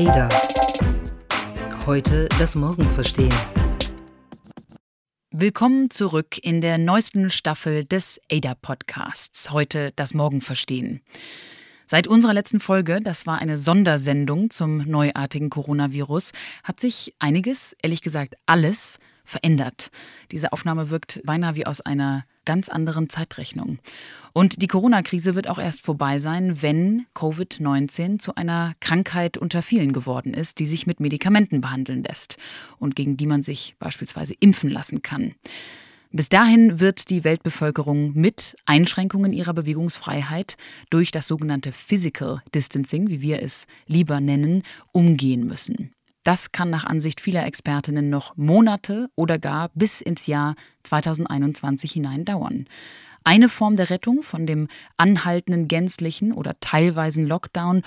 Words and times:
Ada. 0.00 0.30
Heute 1.84 2.26
das 2.38 2.54
Morgen 2.54 2.88
verstehen. 2.88 3.34
Willkommen 5.30 5.90
zurück 5.90 6.38
in 6.42 6.62
der 6.62 6.78
neuesten 6.78 7.28
Staffel 7.28 7.84
des 7.84 8.18
ADA 8.32 8.54
Podcasts. 8.54 9.50
Heute 9.50 9.92
das 9.96 10.14
Morgen 10.14 10.40
verstehen. 10.40 11.02
Seit 11.84 12.06
unserer 12.06 12.32
letzten 12.32 12.60
Folge, 12.60 13.02
das 13.02 13.26
war 13.26 13.40
eine 13.40 13.58
Sondersendung 13.58 14.48
zum 14.48 14.78
neuartigen 14.78 15.50
Coronavirus, 15.50 16.32
hat 16.64 16.80
sich 16.80 17.14
einiges, 17.18 17.76
ehrlich 17.82 18.00
gesagt 18.00 18.36
alles, 18.46 19.00
verändert. 19.26 19.90
Diese 20.32 20.54
Aufnahme 20.54 20.88
wirkt 20.88 21.20
beinahe 21.26 21.56
wie 21.56 21.66
aus 21.66 21.82
einer 21.82 22.24
ganz 22.44 22.68
anderen 22.68 23.08
Zeitrechnung. 23.08 23.78
Und 24.32 24.62
die 24.62 24.66
Corona-Krise 24.66 25.34
wird 25.34 25.48
auch 25.48 25.58
erst 25.58 25.82
vorbei 25.82 26.18
sein, 26.18 26.62
wenn 26.62 27.06
Covid-19 27.14 28.18
zu 28.18 28.34
einer 28.34 28.74
Krankheit 28.80 29.36
unter 29.36 29.62
vielen 29.62 29.92
geworden 29.92 30.34
ist, 30.34 30.58
die 30.58 30.66
sich 30.66 30.86
mit 30.86 31.00
Medikamenten 31.00 31.60
behandeln 31.60 32.02
lässt 32.02 32.38
und 32.78 32.96
gegen 32.96 33.16
die 33.16 33.26
man 33.26 33.42
sich 33.42 33.74
beispielsweise 33.78 34.34
impfen 34.38 34.70
lassen 34.70 35.02
kann. 35.02 35.34
Bis 36.12 36.28
dahin 36.28 36.80
wird 36.80 37.08
die 37.08 37.22
Weltbevölkerung 37.22 38.12
mit 38.14 38.56
Einschränkungen 38.66 39.32
ihrer 39.32 39.54
Bewegungsfreiheit 39.54 40.56
durch 40.90 41.12
das 41.12 41.28
sogenannte 41.28 41.70
Physical 41.70 42.42
Distancing, 42.52 43.08
wie 43.10 43.20
wir 43.20 43.42
es 43.42 43.66
lieber 43.86 44.20
nennen, 44.20 44.64
umgehen 44.90 45.46
müssen. 45.46 45.92
Das 46.22 46.52
kann 46.52 46.68
nach 46.68 46.84
Ansicht 46.84 47.20
vieler 47.20 47.46
Expertinnen 47.46 48.10
noch 48.10 48.36
Monate 48.36 49.08
oder 49.14 49.38
gar 49.38 49.70
bis 49.74 50.00
ins 50.00 50.26
Jahr 50.26 50.54
2021 50.82 51.92
hinein 51.92 52.24
dauern. 52.24 52.66
Eine 53.24 53.48
Form 53.48 53.76
der 53.76 53.90
Rettung 53.90 54.22
von 54.22 54.46
dem 54.46 54.68
anhaltenden 54.96 55.66
gänzlichen 55.66 56.32
oder 56.32 56.58
teilweisen 56.60 57.26
Lockdown 57.26 57.82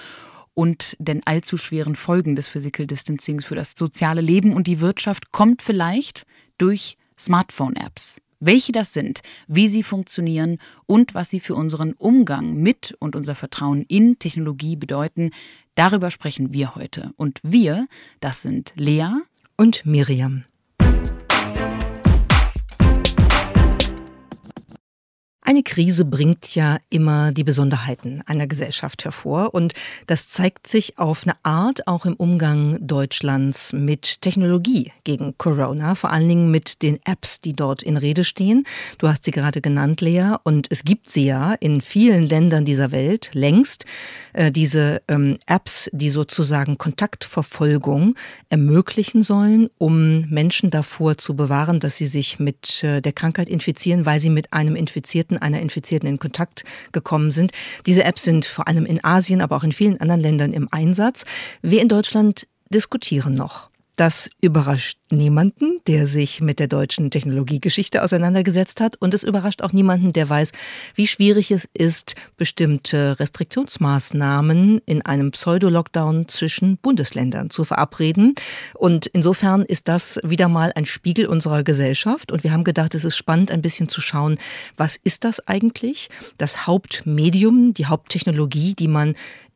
und 0.56 0.96
den 1.00 1.26
allzu 1.26 1.58
schweren 1.58 1.96
Folgen 1.96 2.36
des 2.36 2.48
Physical 2.48 2.88
Distancings 2.88 3.46
für 3.46 3.56
das 3.56 3.74
soziale 3.78 4.22
Leben 4.22 4.54
und 4.54 4.68
die 4.68 4.80
Wirtschaft 4.80 5.32
kommt 5.32 5.62
vielleicht 5.62 6.26
durch 6.58 6.98
Smartphone-Apps 7.18 8.20
welche 8.46 8.72
das 8.72 8.94
sind, 8.94 9.22
wie 9.48 9.68
sie 9.68 9.84
funktionieren 9.84 10.58
und 10.86 11.14
was 11.14 11.30
sie 11.30 11.40
für 11.40 11.56
unseren 11.56 11.94
Umgang 11.94 12.56
mit 12.56 12.96
und 13.00 13.16
unser 13.16 13.36
Vertrauen 13.36 13.84
in 13.88 14.20
Technologie 14.20 14.76
bedeuten, 14.76 15.32
darüber 15.76 16.12
sprechen 16.12 16.54
wir 16.54 16.76
heute. 16.76 17.14
Und 17.18 17.40
wir, 17.44 17.88
das 18.20 18.42
sind 18.42 18.74
Lea 18.76 19.10
und 19.58 19.86
Miriam. 19.86 20.46
Eine 25.46 25.62
Krise 25.62 26.06
bringt 26.06 26.56
ja 26.56 26.78
immer 26.90 27.34
die 27.34 27.44
Besonderheiten 27.44 28.24
einer 28.28 28.48
Gesellschaft 28.48 29.04
hervor 29.04 29.54
und 29.54 29.74
das 30.08 30.30
zeigt 30.30 30.68
sich 30.68 30.98
auf 30.98 31.24
eine 31.26 31.36
Art 31.44 31.86
auch 31.86 32.06
im 32.06 32.14
Umgang 32.14 32.78
Deutschlands 32.80 33.74
mit 33.74 34.22
Technologie 34.22 34.94
gegen 35.04 35.38
Corona, 35.38 35.96
vor 35.96 36.12
allen 36.12 36.30
Dingen 36.30 36.50
mit 36.50 36.82
den 36.82 36.98
Apps, 37.04 37.42
die 37.42 37.52
dort 37.52 37.84
in 37.84 37.98
Rede 37.98 38.24
stehen. 38.24 38.64
Du 39.00 39.10
hast 39.10 39.26
sie 39.26 39.32
gerade 39.32 39.60
genannt, 39.60 40.00
Lea, 40.00 40.36
und 40.44 40.68
es 40.70 40.86
gibt 40.86 41.10
sie 41.10 41.26
ja 41.26 41.54
in 41.60 41.82
vielen 41.82 42.24
Ländern 42.24 42.64
dieser 42.64 42.92
Welt 42.92 43.32
längst, 43.34 43.84
äh, 44.32 44.50
diese 44.50 45.02
ähm, 45.10 45.40
Apps, 45.46 45.90
die 45.92 46.10
sozusagen 46.10 46.78
Kontaktverfolgung 46.78 48.16
ermöglichen 48.48 49.24
sollen, 49.24 49.70
um 49.78 50.22
Menschen 50.30 50.70
davor 50.70 51.18
zu 51.18 51.36
bewahren, 51.36 51.82
dass 51.82 51.98
sie 51.98 52.06
sich 52.06 52.40
mit 52.40 52.82
äh, 52.86 53.02
der 53.02 53.12
Krankheit 53.12 53.50
infizieren, 53.50 54.06
weil 54.06 54.22
sie 54.22 54.30
mit 54.30 54.54
einem 54.54 54.78
Infizierten 54.78 55.33
Kontakten 55.34 55.38
einer 55.38 55.62
Infizierten 55.62 56.10
in 56.10 56.20
Kontakt 56.20 56.64
gekommen 56.92 57.32
sind. 57.32 57.52
Diese 57.86 58.04
Apps 58.04 58.24
sind 58.24 58.46
vor 58.46 58.68
allem 58.68 58.86
in 58.86 59.04
Asien, 59.04 59.42
aber 59.42 59.56
auch 59.56 59.64
in 59.64 59.72
vielen 59.72 60.00
anderen 60.00 60.22
Ländern 60.22 60.54
im 60.54 60.68
Einsatz. 60.72 61.26
Wir 61.62 61.82
in 61.82 61.88
Deutschland 61.88 62.48
diskutieren 62.70 63.36
noch. 63.36 63.73
Das 63.96 64.28
überrascht 64.42 64.98
niemanden, 65.12 65.80
der 65.86 66.08
sich 66.08 66.42
mit 66.42 66.60
der 66.60 66.68
deutschen 66.68 67.12
Technologiegeschichte 67.12 68.04
auseinandergesetzt 68.04 68.82
hat. 68.82 68.96
Und 69.00 69.14
es 69.14 69.22
überrascht 69.22 69.62
auch 69.62 69.72
niemanden, 69.72 70.14
der 70.14 70.28
weiß, 70.28 70.52
wie 70.96 71.06
schwierig 71.06 71.52
es 71.52 71.70
ist, 71.76 72.16
bestimmte 72.36 73.20
Restriktionsmaßnahmen 73.20 74.82
in 74.88 75.04
einem 75.04 75.30
Pseudo-Lockdown 75.30 76.28
zwischen 76.28 76.78
Bundesländern 76.78 77.52
zu 77.52 77.66
verabreden. 77.66 78.34
Und 78.74 79.06
insofern 79.06 79.62
ist 79.62 79.88
das 79.88 80.20
wieder 80.24 80.48
mal 80.48 80.72
ein 80.74 80.88
Spiegel 80.88 81.28
unserer 81.28 81.64
Gesellschaft. 81.64 82.32
Und 82.32 82.44
wir 82.44 82.52
haben 82.52 82.64
gedacht, 82.64 82.96
es 82.96 83.04
ist 83.04 83.16
spannend, 83.16 83.52
ein 83.52 83.62
bisschen 83.62 83.90
zu 83.90 84.02
schauen, 84.02 84.40
was 84.76 84.96
ist 84.96 85.24
das 85.24 85.48
eigentlich? 85.48 86.10
Das 86.40 86.66
Hauptmedium, 86.66 87.76
die 87.76 87.86
Haupttechnologie, 87.86 88.74
die 88.74 88.88
man 88.88 89.14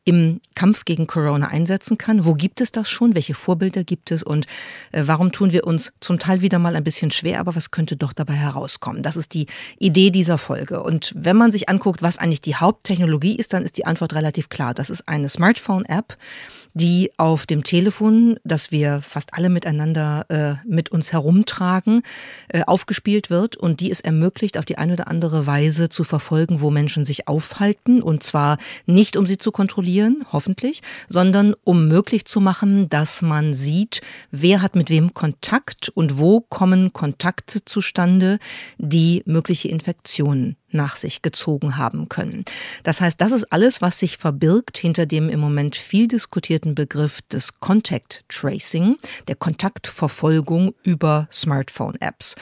im 0.07 0.39
Kampf 0.55 0.85
gegen 0.85 1.05
Corona 1.05 1.49
einsetzen 1.49 1.97
kann? 1.97 2.23
Wo 2.23 2.33
gibt 2.33 2.61
es 2.61 2.71
das 2.71 2.89
schon? 2.89 3.13
Welche 3.13 3.33
Vorbilder 3.33 3.83
gibt 3.83 4.09
es? 4.11 4.23
Und 4.23 4.47
äh, 4.93 5.03
warum 5.05 5.33
tun 5.33 5.51
wir 5.51 5.67
uns 5.67 5.91
zum 5.99 6.17
Teil 6.17 6.41
wieder 6.41 6.59
mal 6.59 6.77
ein 6.77 6.83
bisschen 6.85 7.11
schwer? 7.11 7.41
Aber 7.41 7.55
was 7.55 7.71
könnte 7.71 7.97
doch 7.97 8.13
dabei 8.13 8.35
herauskommen? 8.35 9.03
Das 9.03 9.17
ist 9.17 9.33
die 9.33 9.47
Idee 9.79 10.09
dieser 10.09 10.37
Folge. 10.37 10.81
Und 10.81 11.13
wenn 11.15 11.35
man 11.35 11.51
sich 11.51 11.67
anguckt, 11.67 12.01
was 12.01 12.19
eigentlich 12.19 12.39
die 12.39 12.55
Haupttechnologie 12.55 13.35
ist, 13.35 13.51
dann 13.51 13.63
ist 13.63 13.77
die 13.77 13.85
Antwort 13.85 14.13
relativ 14.13 14.47
klar. 14.47 14.73
Das 14.73 14.89
ist 14.89 15.09
eine 15.09 15.27
Smartphone-App, 15.27 16.15
die 16.77 17.11
auf 17.17 17.45
dem 17.45 17.63
Telefon, 17.63 18.39
das 18.43 18.71
wir 18.71 19.01
fast 19.01 19.33
alle 19.33 19.49
miteinander 19.49 20.25
äh, 20.29 20.67
mit 20.67 20.89
uns 20.89 21.11
herumtragen, 21.11 22.03
äh, 22.49 22.61
aufgespielt 22.65 23.29
wird 23.29 23.57
und 23.57 23.79
die 23.79 23.91
es 23.91 23.99
ermöglicht, 23.99 24.57
auf 24.57 24.65
die 24.65 24.77
eine 24.77 24.93
oder 24.93 25.07
andere 25.07 25.47
Weise 25.47 25.89
zu 25.89 26.03
verfolgen, 26.03 26.61
wo 26.61 26.69
Menschen 26.69 27.03
sich 27.03 27.27
aufhalten. 27.27 28.01
Und 28.01 28.23
zwar 28.23 28.57
nicht, 28.85 29.17
um 29.17 29.25
sie 29.25 29.37
zu 29.37 29.51
kontrollieren, 29.51 30.23
hoffentlich, 30.31 30.81
sondern 31.09 31.55
um 31.63 31.87
möglich 31.87 32.25
zu 32.25 32.39
machen, 32.39 32.89
dass 32.89 33.21
man 33.21 33.53
sieht, 33.53 34.01
wer 34.31 34.61
hat 34.61 34.75
mit 34.75 34.89
wem 34.89 35.13
Kontakt 35.13 35.89
und 35.89 36.19
wo 36.19 36.41
kommen 36.41 36.93
Kontakte 36.93 37.65
zustande, 37.65 38.37
die 38.77 39.23
mögliche 39.25 39.67
Infektionen 39.67 40.57
nach 40.71 40.95
sich 40.95 41.21
gezogen 41.21 41.77
haben 41.77 42.09
können. 42.09 42.43
Das 42.83 43.01
heißt, 43.01 43.19
das 43.21 43.31
ist 43.31 43.51
alles, 43.51 43.81
was 43.81 43.99
sich 43.99 44.17
verbirgt 44.17 44.77
hinter 44.77 45.05
dem 45.05 45.29
im 45.29 45.39
Moment 45.39 45.75
viel 45.75 46.07
diskutierten 46.07 46.75
Begriff 46.75 47.21
des 47.23 47.59
Contact 47.59 48.23
Tracing, 48.29 48.97
der 49.27 49.35
Kontaktverfolgung 49.35 50.73
über 50.83 51.27
Smartphone-Apps. 51.31 52.35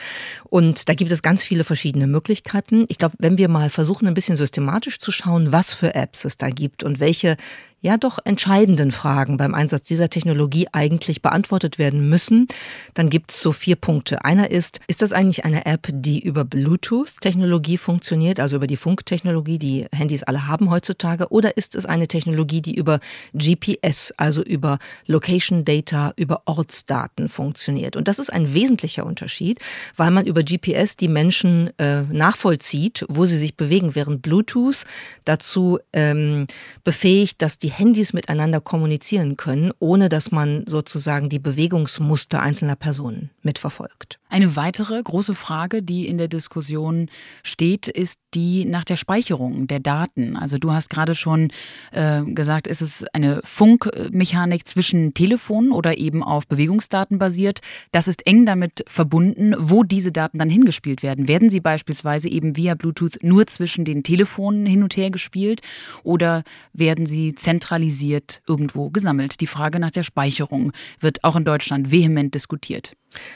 Und 0.44 0.88
da 0.88 0.94
gibt 0.94 1.12
es 1.12 1.22
ganz 1.22 1.42
viele 1.42 1.64
verschiedene 1.64 2.06
Möglichkeiten. 2.06 2.86
Ich 2.88 2.98
glaube, 2.98 3.16
wenn 3.18 3.38
wir 3.38 3.48
mal 3.48 3.70
versuchen, 3.70 4.08
ein 4.08 4.14
bisschen 4.14 4.36
systematisch 4.36 4.98
zu 4.98 5.12
schauen, 5.12 5.52
was 5.52 5.72
für 5.72 5.94
Apps 5.94 6.24
es 6.24 6.38
da 6.38 6.50
gibt 6.50 6.82
und 6.82 7.00
welche 7.00 7.36
ja 7.86 7.96
doch 7.96 8.18
entscheidenden 8.24 8.90
Fragen 8.90 9.36
beim 9.36 9.54
Einsatz 9.54 9.86
dieser 9.86 10.10
Technologie 10.10 10.66
eigentlich 10.72 11.22
beantwortet 11.22 11.78
werden 11.78 12.08
müssen, 12.08 12.48
dann 12.94 13.10
gibt 13.10 13.30
es 13.30 13.40
so 13.40 13.52
vier 13.52 13.76
Punkte. 13.76 14.24
Einer 14.24 14.50
ist, 14.50 14.80
ist 14.88 15.02
das 15.02 15.12
eigentlich 15.12 15.44
eine 15.44 15.66
App, 15.66 15.88
die 15.92 16.20
über 16.20 16.44
Bluetooth-Technologie 16.44 17.78
funktioniert, 17.78 18.40
also 18.40 18.56
über 18.56 18.66
die 18.66 18.76
Funktechnologie, 18.76 19.58
die 19.58 19.86
Handys 19.92 20.24
alle 20.24 20.48
haben 20.48 20.70
heutzutage, 20.70 21.28
oder 21.30 21.56
ist 21.56 21.76
es 21.76 21.86
eine 21.86 22.08
Technologie, 22.08 22.60
die 22.60 22.74
über 22.74 22.98
GPS, 23.32 24.12
also 24.16 24.42
über 24.42 24.78
Location 25.06 25.64
Data, 25.64 26.12
über 26.16 26.42
Ortsdaten 26.46 27.28
funktioniert? 27.28 27.96
Und 27.96 28.08
das 28.08 28.18
ist 28.18 28.32
ein 28.32 28.52
wesentlicher 28.52 29.06
Unterschied, 29.06 29.60
weil 29.94 30.10
man 30.10 30.26
über 30.26 30.42
GPS 30.42 30.96
die 30.96 31.08
Menschen 31.08 31.70
äh, 31.78 32.02
nachvollzieht, 32.02 33.04
wo 33.08 33.26
sie 33.26 33.38
sich 33.38 33.56
bewegen, 33.56 33.94
während 33.94 34.22
Bluetooth 34.22 34.84
dazu 35.24 35.78
ähm, 35.92 36.48
befähigt, 36.82 37.42
dass 37.42 37.58
die 37.58 37.75
Handys 37.78 38.12
miteinander 38.12 38.60
kommunizieren 38.60 39.36
können, 39.36 39.70
ohne 39.78 40.08
dass 40.08 40.30
man 40.30 40.64
sozusagen 40.66 41.28
die 41.28 41.38
Bewegungsmuster 41.38 42.40
einzelner 42.40 42.76
Personen 42.76 43.30
mitverfolgt. 43.42 44.18
Eine 44.28 44.56
weitere 44.56 45.00
große 45.02 45.34
Frage, 45.34 45.82
die 45.82 46.08
in 46.08 46.18
der 46.18 46.28
Diskussion 46.28 47.08
steht, 47.42 47.86
ist 47.86 48.18
die 48.34 48.64
nach 48.64 48.84
der 48.84 48.96
Speicherung 48.96 49.66
der 49.66 49.80
Daten. 49.80 50.36
Also 50.36 50.58
du 50.58 50.72
hast 50.72 50.90
gerade 50.90 51.14
schon 51.14 51.52
äh, 51.92 52.22
gesagt, 52.24 52.66
ist 52.66 52.82
es 52.82 53.04
eine 53.12 53.40
Funkmechanik 53.44 54.66
zwischen 54.66 55.14
Telefonen 55.14 55.70
oder 55.70 55.96
eben 55.96 56.22
auf 56.22 56.46
Bewegungsdaten 56.48 57.18
basiert. 57.18 57.60
Das 57.92 58.08
ist 58.08 58.26
eng 58.26 58.46
damit 58.46 58.84
verbunden, 58.88 59.54
wo 59.58 59.84
diese 59.84 60.12
Daten 60.12 60.38
dann 60.38 60.50
hingespielt 60.50 61.02
werden. 61.02 61.28
Werden 61.28 61.48
sie 61.48 61.60
beispielsweise 61.60 62.28
eben 62.28 62.56
via 62.56 62.74
Bluetooth 62.74 63.18
nur 63.22 63.46
zwischen 63.46 63.84
den 63.84 64.02
Telefonen 64.02 64.66
hin 64.66 64.82
und 64.82 64.96
her 64.96 65.10
gespielt 65.10 65.62
oder 66.02 66.42
werden 66.72 67.06
sie 67.06 67.34
zentralisiert 67.56 68.42
irgendwo 68.46 68.90
gesammelt? 68.90 69.40
Die 69.40 69.46
Frage 69.46 69.78
nach 69.78 69.90
der 69.90 70.02
Speicherung 70.02 70.72
wird 71.00 71.24
auch 71.24 71.36
in 71.36 71.44
Deutschland 71.44 71.90
vehement 71.90 72.34
diskutiert. 72.34 72.94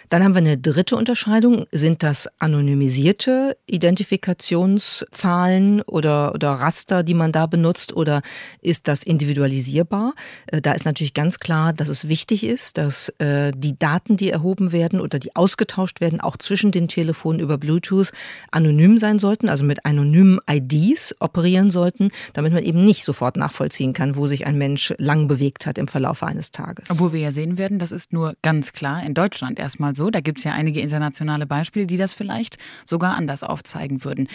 Dann 0.08 0.25
haben 0.25 0.34
wir 0.34 0.38
eine 0.38 0.56
dritte 0.58 0.96
Unterscheidung. 0.96 1.67
Sind 1.72 2.02
das 2.02 2.28
anonymisierte 2.38 3.56
Identifikationszahlen 3.67 5.82
oder, 5.82 6.34
oder 6.34 6.52
Raster, 6.52 7.02
die 7.02 7.12
man 7.14 7.32
da 7.32 7.46
benutzt, 7.46 7.94
oder 7.94 8.20
ist 8.61 8.87
das 8.88 9.05
individualisierbar? 9.05 10.14
Äh, 10.46 10.61
da 10.61 10.72
ist 10.72 10.84
natürlich 10.84 11.14
ganz 11.14 11.38
klar, 11.38 11.72
dass 11.72 11.88
es 11.88 12.08
wichtig 12.08 12.44
ist, 12.44 12.76
dass 12.78 13.08
äh, 13.19 13.52
die 13.56 13.78
Daten, 13.78 14.17
die 14.17 14.31
erhoben 14.31 14.72
werden 14.72 15.00
oder 15.00 15.19
die 15.19 15.37
ausgetauscht 15.37 16.00
werden, 16.00 16.20
auch 16.20 16.37
zwischen 16.37 16.73
den 16.73 16.88
Telefonen 16.88 17.40
über 17.40 17.58
Bluetooth 17.58 18.12
anonym 18.50 18.99
sein 18.99 19.19
sollten, 19.19 19.49
also 19.49 19.64
mit 19.64 19.87
anonymen 19.87 20.40
IDs 20.50 21.14
operieren 21.20 21.70
sollten, 21.70 22.11
damit 22.32 22.52
man 22.52 22.64
eben 22.64 22.84
nicht 22.84 23.05
sofort 23.05 23.37
nachvollziehen 23.37 23.93
kann, 23.93 24.16
wo 24.16 24.26
sich 24.26 24.46
ein 24.46 24.58
Mensch 24.58 24.93
lang 24.99 25.28
bewegt 25.28 25.66
hat 25.66 25.78
im 25.78 25.87
Verlauf 25.88 26.23
eines 26.23 26.50
Tages. 26.50 26.90
Obwohl 26.90 27.12
wir 27.12 27.20
ja 27.20 27.32
sehen 27.32 27.58
werden, 27.58 27.78
das 27.78 27.93
ist 27.93 28.12
nur 28.12 28.34
ganz 28.43 28.73
klar 28.73 29.02
in 29.05 29.14
Deutschland 29.14 29.58
erstmal 29.60 29.94
so. 29.94 30.10
Da 30.10 30.20
gibt 30.20 30.38
es 30.38 30.44
ja 30.44 30.52
einige 30.52 30.80
internationale 30.80 31.46
Beispiele, 31.46 31.86
die 31.86 31.96
das 31.96 32.14
vielleicht 32.14 32.58
sogar 32.84 33.16
anders 33.16 33.42
aufzeigen 33.42 34.04
würden. 34.04 34.28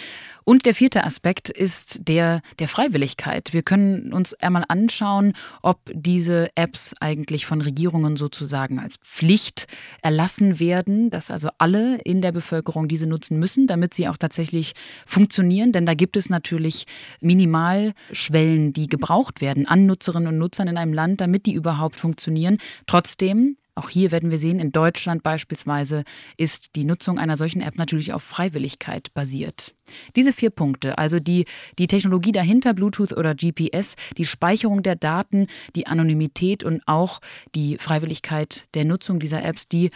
Und 0.44 0.64
der 0.64 0.74
vierte 0.74 1.04
Aspekt 1.04 1.50
ist 1.50 2.08
der 2.08 2.40
der 2.58 2.68
Freiwilligkeit. 2.68 3.52
Wir 3.52 3.62
können 3.62 4.12
uns 4.12 4.34
einmal 4.34 4.64
anschauen, 4.68 5.34
ob 5.62 5.78
diese 5.92 6.50
Apps 6.54 6.94
eigentlich 7.00 7.46
von 7.46 7.60
Regierungen 7.60 8.16
sozusagen 8.16 8.78
als 8.78 8.96
Pflicht 8.96 9.66
erlassen 10.02 10.60
werden, 10.60 11.10
dass 11.10 11.30
also 11.30 11.48
alle 11.58 11.98
in 11.98 12.22
der 12.22 12.32
Bevölkerung 12.32 12.88
diese 12.88 13.06
nutzen 13.06 13.38
müssen, 13.38 13.66
damit 13.66 13.94
sie 13.94 14.08
auch 14.08 14.16
tatsächlich 14.16 14.74
funktionieren. 15.04 15.72
Denn 15.72 15.86
da 15.86 15.94
gibt 15.94 16.16
es 16.16 16.30
natürlich 16.30 16.86
Minimalschwellen, 17.20 18.72
die 18.72 18.86
gebraucht 18.88 19.40
werden 19.40 19.66
an 19.66 19.86
Nutzerinnen 19.86 20.28
und 20.28 20.38
Nutzern 20.38 20.68
in 20.68 20.76
einem 20.76 20.92
Land, 20.92 21.20
damit 21.20 21.46
die 21.46 21.54
überhaupt 21.54 21.96
funktionieren. 21.96 22.58
Trotzdem 22.86 23.56
auch 23.76 23.90
hier 23.90 24.10
werden 24.10 24.30
wir 24.30 24.38
sehen, 24.38 24.58
in 24.58 24.72
Deutschland 24.72 25.22
beispielsweise 25.22 26.04
ist 26.38 26.76
die 26.76 26.84
Nutzung 26.84 27.18
einer 27.18 27.36
solchen 27.36 27.60
App 27.60 27.76
natürlich 27.76 28.14
auf 28.14 28.22
Freiwilligkeit 28.22 29.12
basiert. 29.12 29.74
Diese 30.16 30.32
vier 30.32 30.50
Punkte, 30.50 30.96
also 30.96 31.20
die, 31.20 31.44
die 31.78 31.86
Technologie 31.86 32.32
dahinter, 32.32 32.72
Bluetooth 32.72 33.12
oder 33.12 33.34
GPS, 33.34 33.96
die 34.16 34.24
Speicherung 34.24 34.82
der 34.82 34.96
Daten, 34.96 35.46
die 35.76 35.86
Anonymität 35.86 36.64
und 36.64 36.82
auch 36.86 37.20
die 37.54 37.76
Freiwilligkeit 37.76 38.66
der 38.74 38.86
Nutzung 38.86 39.20
dieser 39.20 39.44
Apps, 39.44 39.68
die 39.68 39.90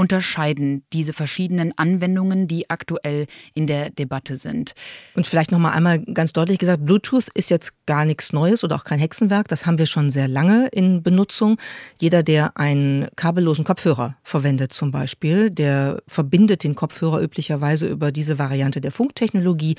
unterscheiden 0.00 0.82
diese 0.94 1.12
verschiedenen 1.12 1.76
Anwendungen, 1.76 2.48
die 2.48 2.70
aktuell 2.70 3.26
in 3.52 3.66
der 3.66 3.90
Debatte 3.90 4.38
sind. 4.38 4.72
Und 5.14 5.26
vielleicht 5.26 5.52
noch 5.52 5.58
mal 5.58 5.72
einmal 5.72 5.98
ganz 5.98 6.32
deutlich 6.32 6.58
gesagt, 6.58 6.86
Bluetooth 6.86 7.28
ist 7.34 7.50
jetzt 7.50 7.74
gar 7.84 8.06
nichts 8.06 8.32
Neues 8.32 8.64
oder 8.64 8.76
auch 8.76 8.84
kein 8.84 8.98
Hexenwerk. 8.98 9.48
Das 9.48 9.66
haben 9.66 9.76
wir 9.76 9.84
schon 9.84 10.08
sehr 10.08 10.26
lange 10.26 10.68
in 10.68 11.02
Benutzung. 11.02 11.58
Jeder, 11.98 12.22
der 12.22 12.56
einen 12.56 13.08
kabellosen 13.14 13.66
Kopfhörer 13.66 14.16
verwendet 14.22 14.72
zum 14.72 14.90
Beispiel, 14.90 15.50
der 15.50 16.02
verbindet 16.06 16.64
den 16.64 16.74
Kopfhörer 16.74 17.20
üblicherweise 17.20 17.86
über 17.86 18.10
diese 18.10 18.38
Variante 18.38 18.80
der 18.80 18.92
Funktechnologie. 18.92 19.74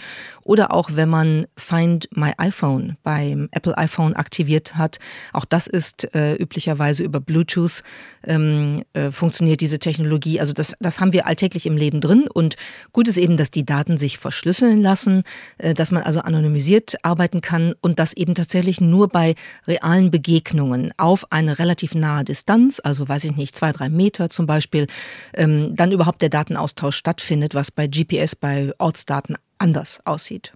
Oder 0.45 0.71
auch 0.71 0.91
wenn 0.93 1.09
man 1.09 1.47
Find 1.57 2.07
My 2.15 2.33
iPhone 2.37 2.95
beim 3.01 3.49
Apple 3.53 3.75
iPhone 3.75 4.15
aktiviert 4.15 4.75
hat, 4.75 4.99
auch 5.33 5.45
das 5.45 5.65
ist 5.65 6.13
äh, 6.13 6.35
üblicherweise 6.35 7.03
über 7.03 7.19
Bluetooth 7.19 7.81
ähm, 8.27 8.83
äh, 8.93 9.09
funktioniert 9.09 9.61
diese 9.61 9.79
Technologie 9.79 10.10
Technologie. 10.11 10.39
Also 10.39 10.53
das, 10.53 10.75
das 10.79 10.99
haben 10.99 11.13
wir 11.13 11.25
alltäglich 11.25 11.65
im 11.65 11.77
Leben 11.77 12.01
drin. 12.01 12.27
Und 12.31 12.55
gut 12.91 13.07
ist 13.07 13.17
eben, 13.17 13.37
dass 13.37 13.51
die 13.51 13.65
Daten 13.65 13.97
sich 13.97 14.17
verschlüsseln 14.17 14.81
lassen, 14.81 15.23
äh, 15.57 15.73
dass 15.73 15.91
man 15.91 16.03
also 16.03 16.19
anonymisiert 16.21 16.95
arbeiten 17.03 17.41
kann 17.41 17.73
und 17.81 17.99
das 17.99 18.13
eben 18.13 18.35
tatsächlich 18.35 18.81
nur 18.81 19.07
bei 19.07 19.35
realen 19.67 20.11
Begegnungen 20.11 20.93
auf 20.97 21.31
eine 21.31 21.59
relativ 21.59 21.95
nahe 21.95 22.23
Distanz, 22.23 22.81
also 22.83 23.07
weiß 23.07 23.23
ich 23.25 23.35
nicht, 23.35 23.55
zwei, 23.55 23.71
drei 23.71 23.89
Meter 23.89 24.29
zum 24.29 24.45
Beispiel, 24.45 24.87
ähm, 25.33 25.75
dann 25.75 25.91
überhaupt 25.91 26.21
der 26.21 26.29
Datenaustausch 26.29 26.95
stattfindet, 26.95 27.55
was 27.55 27.71
bei 27.71 27.87
GPS, 27.87 28.35
bei 28.35 28.71
Ortsdaten 28.77 29.37
anders 29.57 30.01
aussieht. 30.05 30.53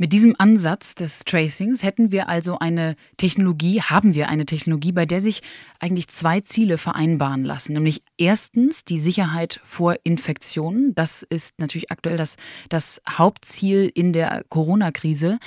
Mit 0.00 0.12
diesem 0.12 0.36
Ansatz 0.38 0.94
des 0.94 1.24
Tracings 1.24 1.82
hätten 1.82 2.12
wir 2.12 2.28
also 2.28 2.60
eine 2.60 2.94
Technologie, 3.16 3.82
haben 3.82 4.14
wir 4.14 4.28
eine 4.28 4.46
Technologie, 4.46 4.92
bei 4.92 5.06
der 5.06 5.20
sich 5.20 5.40
eigentlich 5.80 6.06
zwei 6.06 6.40
Ziele 6.40 6.78
vereinbaren 6.78 7.44
lassen. 7.44 7.72
Nämlich 7.72 8.04
erstens 8.16 8.84
die 8.84 9.00
Sicherheit 9.00 9.58
vor 9.64 9.96
Infektionen. 10.04 10.94
Das 10.94 11.24
ist 11.24 11.58
natürlich 11.58 11.90
aktuell 11.90 12.16
das, 12.16 12.36
das 12.68 13.02
Hauptziel 13.08 13.90
in 13.92 14.12
der 14.12 14.44
Corona-Krise. 14.48 15.40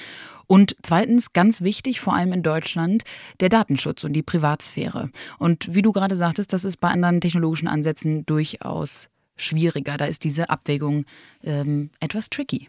Und 0.48 0.75
zweitens, 0.83 1.31
ganz 1.31 1.62
wichtig, 1.62 2.01
vor 2.01 2.13
allem 2.13 2.33
in 2.33 2.44
Deutschland, 2.44 3.03
der 3.39 3.48
Datenschutz 3.48 4.03
und 4.03 4.12
die 4.12 4.21
Privatsphäre. 4.21 5.12
Und 5.39 5.74
wie 5.74 5.81
du 5.81 5.94
gerade 5.94 6.18
sagtest, 6.18 6.51
das 6.51 6.65
ist 6.65 6.81
bei 6.81 6.89
anderen 6.89 7.21
technologischen 7.21 7.69
Ansätzen 7.69 8.25
durchaus 8.25 9.07
schwieriger. 9.38 9.95
Da 9.95 10.07
ist 10.07 10.25
diese 10.25 10.50
Abwägung 10.50 11.06
ähm, 11.42 11.89
etwas 12.01 12.30
tricky. 12.30 12.68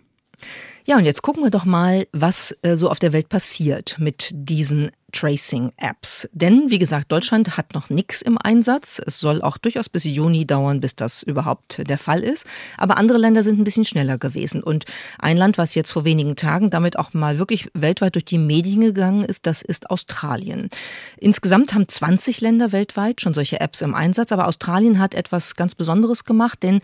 Ja, 0.84 0.96
und 0.96 1.04
jetzt 1.04 1.22
gucken 1.22 1.42
wir 1.42 1.50
doch 1.50 1.64
mal, 1.64 2.06
was 2.12 2.56
äh, 2.62 2.76
so 2.76 2.90
auf 2.90 2.98
der 2.98 3.12
Welt 3.12 3.28
passiert 3.28 3.96
mit 3.98 4.30
diesen 4.32 4.90
Tracing-Apps. 5.12 6.28
Denn, 6.32 6.70
wie 6.70 6.78
gesagt, 6.78 7.12
Deutschland 7.12 7.56
hat 7.56 7.74
noch 7.74 7.90
nichts 7.90 8.22
im 8.22 8.38
Einsatz. 8.42 9.00
Es 9.04 9.20
soll 9.20 9.42
auch 9.42 9.58
durchaus 9.58 9.88
bis 9.88 10.04
Juni 10.04 10.46
dauern, 10.46 10.80
bis 10.80 10.96
das 10.96 11.22
überhaupt 11.22 11.88
der 11.88 11.98
Fall 11.98 12.20
ist. 12.20 12.46
Aber 12.78 12.98
andere 12.98 13.18
Länder 13.18 13.42
sind 13.42 13.60
ein 13.60 13.64
bisschen 13.64 13.84
schneller 13.84 14.18
gewesen. 14.18 14.62
Und 14.62 14.86
ein 15.18 15.36
Land, 15.36 15.58
was 15.58 15.74
jetzt 15.74 15.92
vor 15.92 16.04
wenigen 16.04 16.36
Tagen 16.36 16.70
damit 16.70 16.98
auch 16.98 17.14
mal 17.14 17.38
wirklich 17.38 17.68
weltweit 17.74 18.14
durch 18.14 18.24
die 18.24 18.38
Medien 18.38 18.80
gegangen 18.80 19.24
ist, 19.24 19.46
das 19.46 19.62
ist 19.62 19.90
Australien. 19.90 20.68
Insgesamt 21.18 21.74
haben 21.74 21.86
20 21.86 22.40
Länder 22.40 22.72
weltweit 22.72 23.20
schon 23.20 23.34
solche 23.34 23.60
Apps 23.60 23.82
im 23.82 23.94
Einsatz. 23.94 24.32
Aber 24.32 24.48
Australien 24.48 24.98
hat 24.98 25.14
etwas 25.14 25.56
ganz 25.56 25.74
Besonderes 25.74 26.24
gemacht, 26.24 26.62
denn 26.62 26.80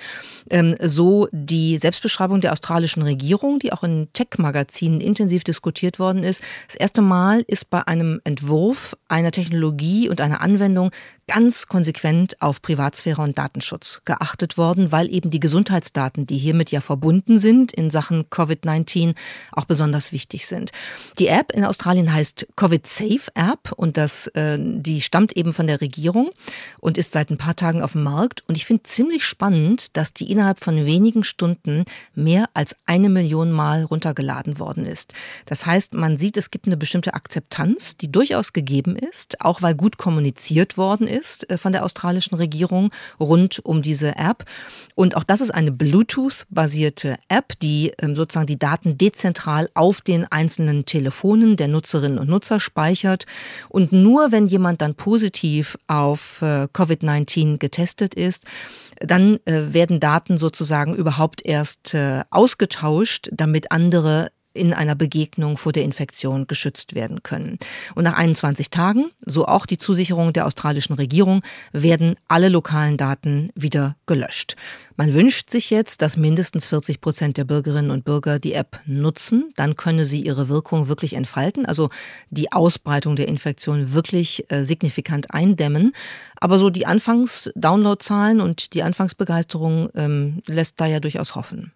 ähm, 0.50 0.76
so 0.80 1.28
die 1.32 1.78
Selbstbeschreibung 1.78 2.40
der 2.40 2.52
australischen 2.52 3.02
Regierung, 3.02 3.58
die 3.58 3.72
auch 3.72 3.82
in 3.82 4.08
Tech-Magazinen 4.12 5.00
intensiv 5.00 5.44
diskutiert 5.44 5.98
worden 5.98 6.22
ist, 6.22 6.42
das 6.66 6.76
erste 6.76 7.02
Mal 7.02 7.44
ist 7.46 7.70
bei 7.70 7.86
einem 7.86 8.17
Entwurf 8.24 8.96
einer 9.08 9.30
Technologie 9.30 10.08
und 10.08 10.20
einer 10.20 10.40
Anwendung 10.40 10.90
ganz 11.28 11.68
konsequent 11.68 12.40
auf 12.40 12.62
Privatsphäre 12.62 13.20
und 13.22 13.36
Datenschutz 13.38 14.00
geachtet 14.06 14.56
worden, 14.56 14.90
weil 14.90 15.12
eben 15.12 15.30
die 15.30 15.40
Gesundheitsdaten, 15.40 16.26
die 16.26 16.38
hiermit 16.38 16.70
ja 16.70 16.80
verbunden 16.80 17.38
sind 17.38 17.70
in 17.70 17.90
Sachen 17.90 18.24
Covid-19, 18.30 19.14
auch 19.52 19.66
besonders 19.66 20.10
wichtig 20.10 20.46
sind. 20.46 20.72
Die 21.18 21.28
App 21.28 21.52
in 21.52 21.64
Australien 21.64 22.12
heißt 22.12 22.48
Covid 22.56 22.86
Safe 22.86 23.30
App 23.34 23.72
und 23.76 23.98
das, 23.98 24.26
äh, 24.28 24.58
die 24.58 25.02
stammt 25.02 25.36
eben 25.36 25.52
von 25.52 25.66
der 25.66 25.82
Regierung 25.82 26.30
und 26.80 26.96
ist 26.96 27.12
seit 27.12 27.30
ein 27.30 27.36
paar 27.36 27.56
Tagen 27.56 27.82
auf 27.82 27.92
dem 27.92 28.04
Markt. 28.04 28.42
Und 28.48 28.56
ich 28.56 28.64
finde 28.64 28.84
ziemlich 28.84 29.24
spannend, 29.24 29.96
dass 29.98 30.14
die 30.14 30.32
innerhalb 30.32 30.60
von 30.60 30.86
wenigen 30.86 31.24
Stunden 31.24 31.84
mehr 32.14 32.46
als 32.54 32.74
eine 32.86 33.10
Million 33.10 33.52
Mal 33.52 33.84
runtergeladen 33.84 34.58
worden 34.58 34.86
ist. 34.86 35.12
Das 35.44 35.66
heißt, 35.66 35.92
man 35.92 36.16
sieht, 36.16 36.38
es 36.38 36.50
gibt 36.50 36.66
eine 36.66 36.78
bestimmte 36.78 37.12
Akzeptanz, 37.12 37.98
die 37.98 38.10
durchaus 38.10 38.54
gegeben 38.54 38.96
ist, 38.96 39.42
auch 39.42 39.60
weil 39.60 39.74
gut 39.74 39.98
kommuniziert 39.98 40.78
worden 40.78 41.06
ist 41.06 41.17
ist 41.18 41.50
äh, 41.50 41.58
von 41.58 41.72
der 41.72 41.84
australischen 41.84 42.36
Regierung 42.36 42.90
rund 43.20 43.64
um 43.64 43.82
diese 43.82 44.16
App. 44.16 44.44
Und 44.94 45.16
auch 45.16 45.24
das 45.24 45.40
ist 45.40 45.50
eine 45.50 45.72
Bluetooth-basierte 45.72 47.16
App, 47.28 47.58
die 47.60 47.92
ähm, 48.00 48.16
sozusagen 48.16 48.46
die 48.46 48.58
Daten 48.58 48.98
dezentral 48.98 49.68
auf 49.74 50.00
den 50.00 50.30
einzelnen 50.30 50.84
Telefonen 50.84 51.56
der 51.56 51.68
Nutzerinnen 51.68 52.18
und 52.18 52.28
Nutzer 52.28 52.60
speichert. 52.60 53.26
Und 53.68 53.92
nur 53.92 54.32
wenn 54.32 54.46
jemand 54.46 54.80
dann 54.82 54.94
positiv 54.94 55.76
auf 55.86 56.42
äh, 56.42 56.68
Covid-19 56.72 57.58
getestet 57.58 58.14
ist, 58.14 58.44
dann 59.00 59.38
äh, 59.44 59.72
werden 59.72 60.00
Daten 60.00 60.38
sozusagen 60.38 60.94
überhaupt 60.94 61.44
erst 61.44 61.96
ausgetauscht, 62.30 63.28
damit 63.32 63.72
andere 63.72 64.30
in 64.58 64.74
einer 64.74 64.94
Begegnung 64.94 65.56
vor 65.56 65.72
der 65.72 65.84
Infektion 65.84 66.46
geschützt 66.46 66.94
werden 66.94 67.22
können. 67.22 67.58
Und 67.94 68.04
nach 68.04 68.14
21 68.14 68.70
Tagen, 68.70 69.06
so 69.24 69.46
auch 69.46 69.64
die 69.64 69.78
Zusicherung 69.78 70.32
der 70.32 70.46
australischen 70.46 70.94
Regierung, 70.94 71.42
werden 71.72 72.16
alle 72.28 72.48
lokalen 72.48 72.96
Daten 72.96 73.50
wieder 73.54 73.96
gelöscht. 74.06 74.56
Man 74.96 75.14
wünscht 75.14 75.48
sich 75.48 75.70
jetzt, 75.70 76.02
dass 76.02 76.16
mindestens 76.16 76.66
40 76.66 77.00
Prozent 77.00 77.36
der 77.36 77.44
Bürgerinnen 77.44 77.92
und 77.92 78.04
Bürger 78.04 78.40
die 78.40 78.52
App 78.52 78.80
nutzen. 78.84 79.52
Dann 79.54 79.76
könne 79.76 80.04
sie 80.04 80.20
ihre 80.22 80.48
Wirkung 80.48 80.88
wirklich 80.88 81.14
entfalten, 81.14 81.66
also 81.66 81.88
die 82.30 82.50
Ausbreitung 82.50 83.14
der 83.14 83.28
Infektion 83.28 83.94
wirklich 83.94 84.50
äh, 84.50 84.64
signifikant 84.64 85.32
eindämmen. 85.32 85.92
Aber 86.40 86.58
so 86.58 86.70
die 86.70 86.86
Anfangs-Downloadzahlen 86.86 88.40
und 88.40 88.74
die 88.74 88.82
Anfangsbegeisterung 88.82 89.90
ähm, 89.94 90.42
lässt 90.46 90.80
da 90.80 90.86
ja 90.86 91.00
durchaus 91.00 91.34
hoffen. 91.34 91.72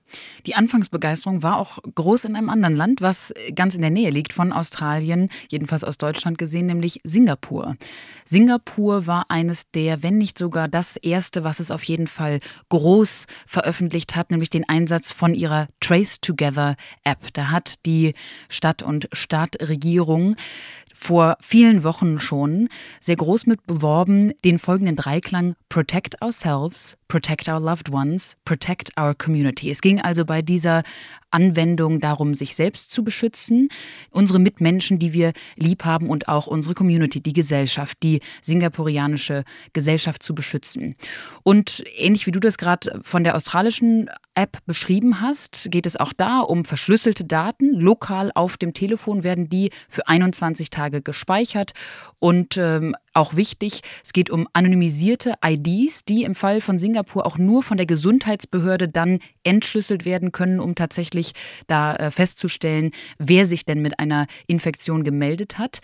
Die 0.47 0.55
Anfangsbegeisterung 0.55 1.43
war 1.43 1.57
auch 1.59 1.79
groß 1.95 2.27
in 2.27 2.37
einem 2.37 2.51
anderen 2.51 2.77
Land, 2.77 3.01
was 3.01 3.33
ganz 3.55 3.75
in 3.75 3.81
der 3.81 3.91
Nähe 3.91 4.11
liegt 4.11 4.33
von 4.33 4.53
Australien, 4.53 5.31
jedenfalls 5.49 5.85
aus 5.85 5.99
Deutschland 5.99 6.39
gesehen, 6.39 6.67
nämlich 6.67 7.01
Singapur. 7.05 7.77
Singapur 8.25 9.07
war 9.07 9.31
eines 9.31 9.71
der, 9.71 10.03
wenn 10.03 10.19
nicht 10.19 10.39
sogar 10.39 10.69
das 10.69 10.97
erste, 10.97 11.45
was 11.45 11.61
es 11.61 11.71
auf 11.71 11.83
jeden 11.85 12.07
Fall 12.07 12.41
groß 12.69 13.27
veröffentlicht 13.47 14.17
hat, 14.17 14.31
nämlich 14.31 14.51
den 14.51 14.69
Einsatz 14.69 15.13
von 15.13 15.35
ihrer 15.35 15.69
Trace 15.81 16.21
Together 16.21 16.77
App. 17.05 17.33
Da 17.33 17.51
hat 17.51 17.75
die 17.87 18.15
Stadt- 18.49 18.83
und 18.83 19.09
Stadtregierung 19.13 20.37
vor 20.95 21.37
vielen 21.41 21.85
Wochen 21.85 22.19
schon 22.19 22.69
sehr 23.01 23.17
groß 23.17 23.47
mit 23.47 23.67
beworben, 23.67 24.33
den 24.45 24.59
folgenden 24.59 24.97
Dreiklang 24.97 25.55
Protect 25.69 26.21
Ourselves, 26.23 26.97
Protect 27.13 27.47
Our 27.47 27.61
Loved 27.61 27.93
Ones, 27.93 28.39
Protect 28.47 28.99
Our 28.99 29.15
Community. 29.15 29.71
Es 29.71 29.83
ging 29.83 30.01
also 30.01 30.25
bei 30.25 30.41
dieser 30.41 30.83
Anwendung 31.31 32.01
darum, 32.01 32.33
sich 32.33 32.55
selbst 32.55 32.91
zu 32.91 33.05
beschützen, 33.05 33.69
unsere 34.11 34.39
Mitmenschen, 34.39 34.99
die 34.99 35.13
wir 35.13 35.35
lieb 35.57 35.85
haben 35.85 36.09
und 36.09 36.29
auch 36.29 36.47
unsere 36.47 36.75
Community, 36.75 37.21
die 37.21 37.35
Gesellschaft, 37.35 37.99
die 38.03 38.21
singapurianische 38.41 39.45
Gesellschaft 39.75 40.23
zu 40.23 40.35
beschützen. 40.35 40.97
Und 41.43 41.85
ähnlich 41.99 42.27
wie 42.27 42.33
du 42.33 42.41
das 42.41 42.57
gerade 42.57 42.99
von 43.03 43.25
der 43.25 43.37
australischen 43.37 44.09
App 44.35 44.59
beschrieben 44.65 45.21
hast, 45.21 45.69
geht 45.71 45.85
es 45.85 45.97
auch 45.97 46.15
da 46.15 46.41
um 46.41 46.65
verschlüsselte 46.65 47.25
Daten. 47.25 47.79
Lokal 47.79 48.31
auf 48.35 48.57
dem 48.57 48.73
Telefon 48.73 49.23
werden 49.23 49.51
die 49.51 49.71
für 49.91 50.09
21 50.09 50.71
Tage 50.71 51.03
gespeichert. 51.03 51.73
Und 52.19 52.57
ähm, 52.57 52.95
auch 53.13 53.37
wichtig, 53.37 53.81
es 54.05 54.13
geht 54.13 54.31
um 54.31 54.49
anonymisierte 54.53 55.35
IDs, 55.45 56.05
die 56.05 56.25
im 56.25 56.35
Fall 56.35 56.61
von 56.61 56.79
Singapur 56.79 57.27
auch 57.27 57.39
nur 57.39 57.63
von 57.63 57.77
der 57.77 57.87
Gesundheitsbehörde 57.87 58.89
dann 58.89 59.19
entschlüsselt 59.45 60.05
werden 60.05 60.33
können, 60.33 60.61
um 60.61 60.75
tatsächlich 60.75 61.33
da 61.67 61.95
äh, 61.97 62.11
festzustellen, 62.11 62.91
wer 63.19 63.47
sich 63.47 63.65
denn 63.65 63.83
mit 63.83 63.99
einer 63.99 64.27
Infektion 64.47 65.05
gemeldet 65.05 65.59
hat. 65.59 65.81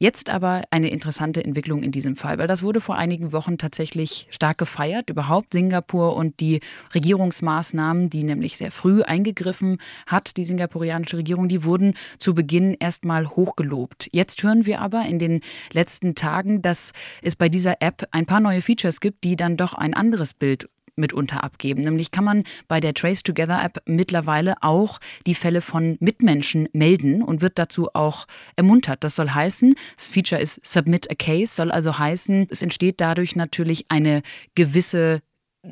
Jetzt 0.00 0.28
aber 0.28 0.64
eine 0.70 0.90
interessante 0.90 1.44
Entwicklung 1.44 1.84
in 1.84 1.92
diesem 1.92 2.16
Fall, 2.16 2.38
weil 2.38 2.48
das 2.48 2.64
wurde 2.64 2.80
vor 2.80 2.96
einigen 2.96 3.32
Wochen 3.32 3.58
tatsächlich 3.58 4.26
stark 4.28 4.58
gefeiert, 4.58 5.08
überhaupt 5.08 5.52
Singapur 5.52 6.16
und 6.16 6.40
die 6.40 6.60
Regierungsmaßnahmen, 6.96 8.10
die 8.10 8.24
nämlich 8.24 8.56
sehr 8.56 8.72
früh 8.72 9.02
eingegriffen 9.02 9.78
hat, 10.08 10.36
die 10.36 10.44
singapurianische 10.44 11.18
Regierung, 11.18 11.48
die 11.48 11.62
wurden 11.62 11.94
zu 12.18 12.34
Beginn 12.34 12.74
erstmal 12.74 13.28
hochgelobt. 13.30 14.08
Jetzt 14.10 14.42
hören 14.42 14.66
wir 14.66 14.80
aber 14.80 15.02
in 15.06 15.20
den 15.20 15.42
letzten 15.72 16.16
Tagen, 16.16 16.60
dass 16.60 16.92
es 17.22 17.36
bei 17.36 17.48
dieser 17.48 17.80
App 17.80 18.08
ein 18.10 18.26
paar 18.26 18.40
neue 18.40 18.62
Features 18.62 18.98
gibt, 18.98 19.22
die 19.22 19.36
dann 19.36 19.56
doch 19.56 19.74
ein 19.74 19.94
anderes 19.94 20.34
Bild 20.34 20.68
mitunter 20.96 21.44
abgeben. 21.44 21.82
Nämlich 21.82 22.10
kann 22.10 22.24
man 22.24 22.44
bei 22.68 22.80
der 22.80 22.94
Trace 22.94 23.22
Together 23.22 23.62
App 23.62 23.82
mittlerweile 23.86 24.54
auch 24.62 25.00
die 25.26 25.34
Fälle 25.34 25.60
von 25.60 25.96
Mitmenschen 26.00 26.68
melden 26.72 27.22
und 27.22 27.42
wird 27.42 27.58
dazu 27.58 27.88
auch 27.94 28.26
ermuntert. 28.56 29.04
Das 29.04 29.16
soll 29.16 29.30
heißen, 29.30 29.74
das 29.96 30.06
Feature 30.06 30.40
ist 30.40 30.64
Submit 30.64 31.10
a 31.10 31.14
Case, 31.14 31.54
soll 31.54 31.70
also 31.70 31.98
heißen, 31.98 32.48
es 32.50 32.62
entsteht 32.62 33.00
dadurch 33.00 33.36
natürlich 33.36 33.86
eine 33.88 34.22
gewisse 34.54 35.20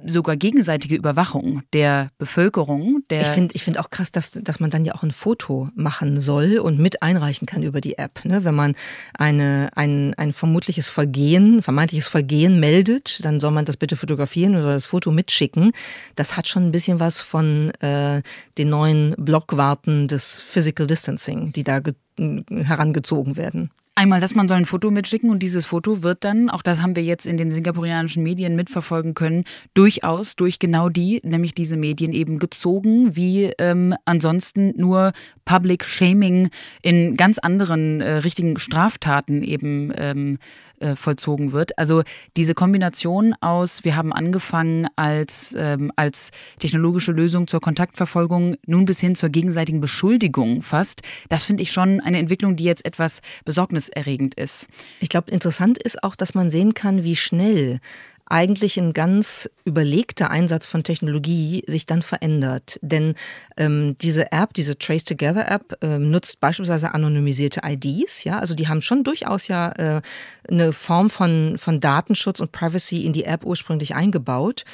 sogar 0.06 0.36
gegenseitige 0.36 0.96
Überwachung 0.96 1.62
der 1.72 2.10
Bevölkerung. 2.18 3.02
Der 3.10 3.22
ich 3.22 3.28
finde 3.28 3.54
ich 3.54 3.62
find 3.62 3.78
auch 3.78 3.90
krass, 3.90 4.10
dass, 4.10 4.32
dass 4.32 4.60
man 4.60 4.70
dann 4.70 4.84
ja 4.84 4.94
auch 4.94 5.02
ein 5.02 5.10
Foto 5.10 5.68
machen 5.74 6.20
soll 6.20 6.58
und 6.58 6.78
mit 6.78 7.02
einreichen 7.02 7.46
kann 7.46 7.62
über 7.62 7.80
die 7.80 7.98
App. 7.98 8.24
Ne? 8.24 8.44
Wenn 8.44 8.54
man 8.54 8.74
eine, 9.14 9.70
ein, 9.74 10.14
ein 10.14 10.32
vermutliches 10.32 10.88
Vergehen, 10.88 11.62
vermeintliches 11.62 12.08
Vergehen 12.08 12.60
meldet, 12.60 13.24
dann 13.24 13.40
soll 13.40 13.50
man 13.50 13.64
das 13.64 13.76
bitte 13.76 13.96
fotografieren 13.96 14.56
oder 14.56 14.72
das 14.72 14.86
Foto 14.86 15.10
mitschicken. 15.10 15.72
Das 16.14 16.36
hat 16.36 16.48
schon 16.48 16.64
ein 16.64 16.72
bisschen 16.72 17.00
was 17.00 17.20
von 17.20 17.70
äh, 17.80 18.22
den 18.58 18.70
neuen 18.70 19.14
Blockwarten 19.18 20.08
des 20.08 20.38
Physical 20.38 20.86
Distancing, 20.86 21.52
die 21.52 21.64
da 21.64 21.80
herangezogen 22.18 23.36
werden. 23.36 23.70
Einmal, 23.94 24.22
dass 24.22 24.34
man 24.34 24.48
soll 24.48 24.56
ein 24.56 24.64
Foto 24.64 24.90
mitschicken 24.90 25.28
und 25.28 25.42
dieses 25.42 25.66
Foto 25.66 26.02
wird 26.02 26.24
dann, 26.24 26.48
auch 26.48 26.62
das 26.62 26.80
haben 26.80 26.96
wir 26.96 27.02
jetzt 27.02 27.26
in 27.26 27.36
den 27.36 27.50
singapurianischen 27.50 28.22
Medien 28.22 28.56
mitverfolgen 28.56 29.12
können, 29.12 29.44
durchaus 29.74 30.34
durch 30.34 30.58
genau 30.58 30.88
die, 30.88 31.20
nämlich 31.24 31.54
diese 31.54 31.76
Medien 31.76 32.14
eben 32.14 32.38
gezogen, 32.38 33.16
wie 33.16 33.52
ähm, 33.58 33.94
ansonsten 34.06 34.72
nur 34.78 35.12
Public 35.44 35.84
Shaming 35.84 36.48
in 36.80 37.18
ganz 37.18 37.38
anderen 37.38 38.00
äh, 38.00 38.12
richtigen 38.12 38.58
Straftaten 38.58 39.42
eben 39.42 39.92
ähm, 39.94 40.38
äh, 40.82 40.96
vollzogen 40.96 41.52
wird. 41.52 41.78
Also 41.78 42.02
diese 42.36 42.54
Kombination 42.54 43.34
aus, 43.40 43.84
wir 43.84 43.96
haben 43.96 44.12
angefangen 44.12 44.88
als, 44.96 45.54
ähm, 45.56 45.92
als 45.96 46.30
technologische 46.58 47.12
Lösung 47.12 47.46
zur 47.46 47.60
Kontaktverfolgung, 47.60 48.56
nun 48.66 48.84
bis 48.84 49.00
hin 49.00 49.14
zur 49.14 49.28
gegenseitigen 49.28 49.80
Beschuldigung 49.80 50.62
fast, 50.62 51.02
das 51.28 51.44
finde 51.44 51.62
ich 51.62 51.72
schon 51.72 52.00
eine 52.00 52.18
Entwicklung, 52.18 52.56
die 52.56 52.64
jetzt 52.64 52.84
etwas 52.84 53.20
besorgniserregend 53.44 54.34
ist. 54.34 54.68
Ich 55.00 55.08
glaube, 55.08 55.30
interessant 55.30 55.82
ist 55.82 56.02
auch, 56.02 56.14
dass 56.14 56.34
man 56.34 56.50
sehen 56.50 56.74
kann, 56.74 57.04
wie 57.04 57.16
schnell 57.16 57.80
eigentlich 58.26 58.78
ein 58.78 58.92
ganz 58.92 59.50
überlegter 59.64 60.30
Einsatz 60.30 60.66
von 60.66 60.84
Technologie 60.84 61.64
sich 61.66 61.86
dann 61.86 62.02
verändert. 62.02 62.78
Denn 62.80 63.14
ähm, 63.56 63.96
diese 64.00 64.32
App, 64.32 64.54
diese 64.54 64.78
Trace 64.78 65.04
Together 65.04 65.50
App, 65.50 65.76
ähm, 65.82 66.10
nutzt 66.10 66.40
beispielsweise 66.40 66.94
anonymisierte 66.94 67.60
IDs. 67.64 68.24
Ja, 68.24 68.38
also 68.38 68.54
die 68.54 68.68
haben 68.68 68.80
schon 68.80 69.04
durchaus 69.04 69.48
ja 69.48 69.72
äh, 69.72 70.02
eine 70.48 70.72
Form 70.72 71.10
von, 71.10 71.58
von 71.58 71.80
Datenschutz 71.80 72.40
und 72.40 72.52
Privacy 72.52 73.04
in 73.04 73.12
die 73.12 73.24
App 73.24 73.44
ursprünglich 73.44 73.94
eingebaut. 73.94 74.64